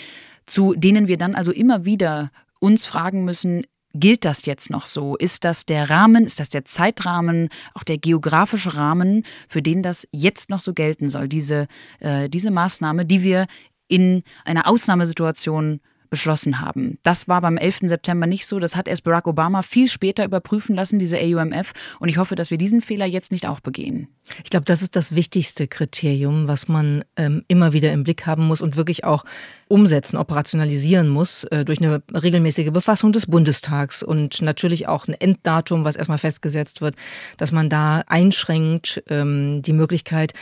zu 0.46 0.74
denen 0.74 1.08
wir 1.08 1.18
dann 1.18 1.34
also 1.34 1.50
immer 1.50 1.84
wieder 1.84 2.30
uns 2.58 2.84
fragen 2.84 3.24
müssen, 3.24 3.66
gilt 3.94 4.24
das 4.24 4.46
jetzt 4.46 4.70
noch 4.70 4.86
so? 4.86 5.16
Ist 5.16 5.44
das 5.44 5.66
der 5.66 5.90
Rahmen, 5.90 6.24
ist 6.24 6.40
das 6.40 6.48
der 6.48 6.64
Zeitrahmen, 6.64 7.48
auch 7.74 7.82
der 7.82 7.98
geografische 7.98 8.76
Rahmen, 8.76 9.24
für 9.48 9.62
den 9.62 9.82
das 9.82 10.06
jetzt 10.12 10.50
noch 10.50 10.60
so 10.60 10.72
gelten 10.74 11.08
soll? 11.08 11.28
Diese, 11.28 11.66
äh, 12.00 12.28
diese 12.28 12.50
Maßnahme, 12.50 13.06
die 13.06 13.22
wir 13.22 13.46
in 13.88 14.22
einer 14.44 14.68
Ausnahmesituation 14.68 15.80
beschlossen 16.10 16.60
haben. 16.60 16.98
Das 17.02 17.28
war 17.28 17.40
beim 17.40 17.56
11. 17.56 17.80
September 17.82 18.26
nicht 18.26 18.46
so. 18.46 18.58
Das 18.58 18.76
hat 18.76 18.88
erst 18.88 19.04
Barack 19.04 19.26
Obama 19.26 19.62
viel 19.62 19.88
später 19.88 20.24
überprüfen 20.24 20.74
lassen, 20.74 20.98
diese 20.98 21.18
AUMF. 21.18 21.72
Und 22.00 22.08
ich 22.08 22.18
hoffe, 22.18 22.34
dass 22.34 22.50
wir 22.50 22.58
diesen 22.58 22.80
Fehler 22.80 23.06
jetzt 23.06 23.32
nicht 23.32 23.46
auch 23.46 23.60
begehen. 23.60 24.08
Ich 24.44 24.50
glaube, 24.50 24.64
das 24.64 24.82
ist 24.82 24.96
das 24.96 25.14
wichtigste 25.14 25.68
Kriterium, 25.68 26.48
was 26.48 26.68
man 26.68 27.04
ähm, 27.16 27.44
immer 27.48 27.72
wieder 27.72 27.92
im 27.92 28.04
Blick 28.04 28.26
haben 28.26 28.46
muss 28.46 28.60
und 28.60 28.76
wirklich 28.76 29.04
auch 29.04 29.24
umsetzen, 29.68 30.16
operationalisieren 30.16 31.08
muss 31.08 31.44
äh, 31.44 31.64
durch 31.64 31.80
eine 31.80 32.02
regelmäßige 32.12 32.70
Befassung 32.70 33.12
des 33.12 33.26
Bundestags 33.26 34.02
und 34.02 34.42
natürlich 34.42 34.88
auch 34.88 35.08
ein 35.08 35.14
Enddatum, 35.14 35.84
was 35.84 35.96
erstmal 35.96 36.18
festgesetzt 36.18 36.80
wird, 36.80 36.96
dass 37.36 37.52
man 37.52 37.68
da 37.68 38.02
einschränkt 38.06 39.02
ähm, 39.08 39.62
die 39.62 39.72
Möglichkeit, 39.72 40.32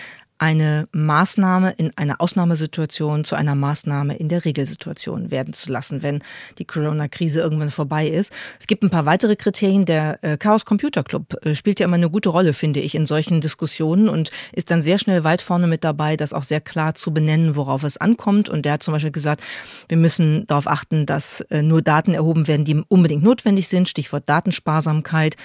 eine 0.45 0.89
Maßnahme 0.93 1.73
in 1.79 1.91
einer 1.97 2.21
Ausnahmesituation 2.21 3.25
zu 3.25 3.35
einer 3.35 3.55
Maßnahme 3.55 4.15
in 4.15 4.29
der 4.29 4.45
Regelsituation 4.45 5.31
werden 5.31 5.55
zu 5.55 5.73
lassen, 5.73 6.03
wenn 6.03 6.21
die 6.59 6.67
Corona-Krise 6.67 7.41
irgendwann 7.41 7.71
vorbei 7.71 8.07
ist. 8.07 8.31
Es 8.61 8.67
gibt 8.67 8.83
ein 8.83 8.91
paar 8.91 9.07
weitere 9.07 9.37
Kriterien. 9.37 9.87
Der 9.87 10.23
äh, 10.23 10.37
Chaos 10.37 10.67
Computer 10.67 11.03
Club 11.03 11.35
äh, 11.47 11.55
spielt 11.55 11.81
ja 11.81 11.87
immer 11.87 11.97
eine 11.97 12.11
gute 12.11 12.29
Rolle, 12.29 12.53
finde 12.53 12.81
ich, 12.81 12.95
in 12.95 13.07
solchen 13.07 13.41
Diskussionen 13.41 14.07
und 14.07 14.33
ist 14.53 14.71
dann 14.71 14.83
sehr 14.83 14.99
schnell 14.99 15.25
weit 15.25 15.41
vorne 15.41 15.67
mit 15.67 15.83
dabei, 15.83 16.19
das 16.19 16.35
auch 16.35 16.45
sehr 16.45 16.61
klar 16.61 16.95
zu 16.95 17.15
benennen, 17.15 17.57
worauf 17.57 17.83
es 17.83 17.97
ankommt. 17.97 18.51
Und 18.51 18.67
der 18.67 18.75
hat 18.75 18.83
zum 18.83 18.93
Beispiel 18.93 19.13
gesagt, 19.13 19.43
wir 19.89 19.97
müssen 19.97 20.47
darauf 20.47 20.67
achten, 20.67 21.07
dass 21.07 21.41
äh, 21.41 21.63
nur 21.63 21.81
Daten 21.81 22.13
erhoben 22.13 22.49
werden, 22.49 22.67
die 22.67 22.83
unbedingt 22.89 23.23
notwendig 23.23 23.69
sind. 23.69 23.89
Stichwort 23.89 24.29
Datensparsamkeit, 24.29 25.37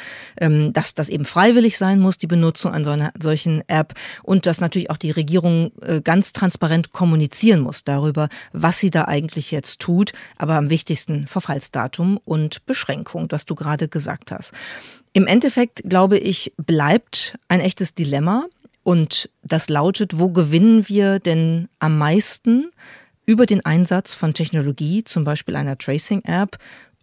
ähm, 0.41 0.73
dass 0.73 0.93
das 0.93 1.07
eben 1.07 1.23
freiwillig 1.23 1.77
sein 1.77 2.01
muss, 2.01 2.17
die 2.17 2.27
Benutzung 2.27 2.73
an 2.73 2.83
so 2.83 2.89
einer 2.89 3.13
solchen 3.17 3.63
App 3.69 3.93
und 4.23 4.45
dass 4.45 4.59
natürlich 4.59 4.88
auch 4.89 4.97
die 4.97 5.12
Regierung 5.12 5.71
äh, 5.82 6.02
ganz 6.02 6.34
transparent 6.34 6.91
kommunizieren 6.91 7.62
muss 7.62 7.84
darüber, 7.84 8.30
was 8.54 8.80
sie 8.80 8.89
da 8.89 9.06
eigentlich 9.06 9.52
jetzt 9.52 9.80
tut, 9.80 10.13
aber 10.38 10.56
am 10.56 10.69
wichtigsten 10.69 11.28
Verfallsdatum 11.28 12.19
und 12.25 12.65
Beschränkung, 12.65 13.28
was 13.30 13.45
du 13.45 13.56
gerade 13.56 13.88
gesagt 13.88 14.32
hast. 14.32 14.54
Im 15.13 15.28
Endeffekt, 15.28 15.82
glaube 15.86 16.17
ich, 16.17 16.54
bleibt 16.58 17.38
ein 17.47 17.62
echtes 17.62 17.95
Dilemma 17.95 18.45
und 18.84 19.30
das 19.43 19.69
lautet, 19.69 20.19
wo 20.19 20.30
gewinnen 20.30 20.88
wir 20.88 21.19
denn 21.19 21.67
am 21.80 21.97
meisten 21.97 22.71
über 23.25 23.45
den 23.45 23.63
Einsatz 23.65 24.13
von 24.13 24.34
Technologie, 24.34 25.04
zum 25.04 25.23
Beispiel 25.23 25.56
einer 25.56 25.78
Tracing-App, 25.78 26.58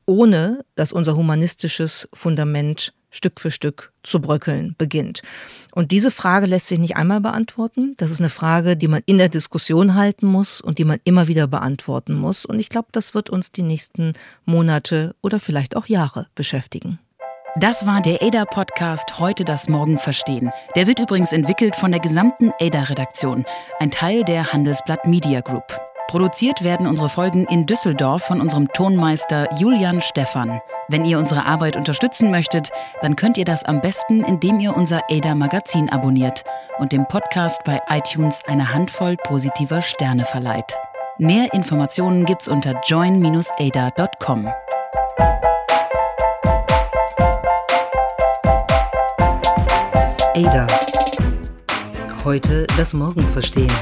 ohne 0.07 0.65
dass 0.75 0.93
unser 0.93 1.17
humanistisches 1.17 2.09
Fundament 2.13 2.93
Stück 3.17 3.41
für 3.41 3.51
Stück 3.51 3.93
zu 4.03 4.21
bröckeln 4.21 4.75
beginnt. 4.79 5.23
Und 5.73 5.91
diese 5.91 6.11
Frage 6.11 6.47
lässt 6.47 6.69
sich 6.69 6.79
nicht 6.79 6.97
einmal 6.97 7.21
beantworten. 7.21 7.95
Das 7.97 8.11
ist 8.11 8.21
eine 8.21 8.29
Frage, 8.29 8.77
die 8.77 8.89
man 8.89 9.03
in 9.07 9.19
der 9.19 9.29
Diskussion 9.29 9.95
halten 9.95 10.27
muss 10.27 10.61
und 10.61 10.79
die 10.79 10.85
man 10.85 11.01
immer 11.05 11.29
wieder 11.29 11.47
beantworten 11.47 12.15
muss. 12.15 12.45
Und 12.45 12.61
ich 12.61 12.69
glaube, 12.69 12.89
das 12.93 13.15
wird 13.15 13.31
uns 13.31 13.53
die 13.53 13.63
nächsten 13.63 14.13
Monate 14.45 15.15
oder 15.23 15.41
vielleicht 15.41 15.77
auch 15.77 15.87
Jahre 15.87 16.29
beschäftigen. 16.35 16.99
Das 17.59 17.87
war 17.87 18.03
der 18.03 18.23
ADA-Podcast 18.23 19.19
Heute 19.19 19.43
das 19.45 19.67
Morgen 19.67 19.99
verstehen. 19.99 20.51
Der 20.75 20.87
wird 20.87 20.99
übrigens 20.99 21.33
entwickelt 21.33 21.75
von 21.75 21.91
der 21.91 22.01
gesamten 22.01 22.53
ADA-Redaktion, 22.61 23.47
ein 23.79 23.91
Teil 23.91 24.25
der 24.25 24.53
Handelsblatt 24.53 25.07
Media 25.07 25.41
Group. 25.41 25.86
Produziert 26.09 26.63
werden 26.63 26.87
unsere 26.87 27.09
Folgen 27.09 27.47
in 27.47 27.67
Düsseldorf 27.67 28.23
von 28.23 28.41
unserem 28.41 28.69
Tonmeister 28.73 29.49
Julian 29.59 30.01
Stephan. 30.01 30.61
Wenn 30.89 31.05
ihr 31.05 31.19
unsere 31.19 31.45
Arbeit 31.45 31.77
unterstützen 31.77 32.31
möchtet, 32.31 32.71
dann 33.03 33.17
könnt 33.17 33.37
ihr 33.39 33.45
das 33.45 33.65
am 33.65 33.81
besten, 33.81 34.23
indem 34.23 34.61
ihr 34.61 34.77
unser 34.77 35.03
ADA 35.11 35.35
Magazin 35.35 35.91
abonniert 35.91 36.45
und 36.79 36.93
dem 36.93 37.09
Podcast 37.09 37.65
bei 37.65 37.81
iTunes 37.89 38.41
eine 38.47 38.73
Handvoll 38.73 39.17
positiver 39.17 39.83
Sterne 39.83 40.25
verleiht. 40.25 40.77
Mehr 41.19 41.53
Informationen 41.53 42.25
gibt's 42.25 42.47
unter 42.47 42.81
join-ada.com. 42.87 44.49
ADA. 50.37 50.67
Heute 52.23 52.67
das 52.77 52.93
Morgen 52.95 53.27
verstehen. 53.27 53.73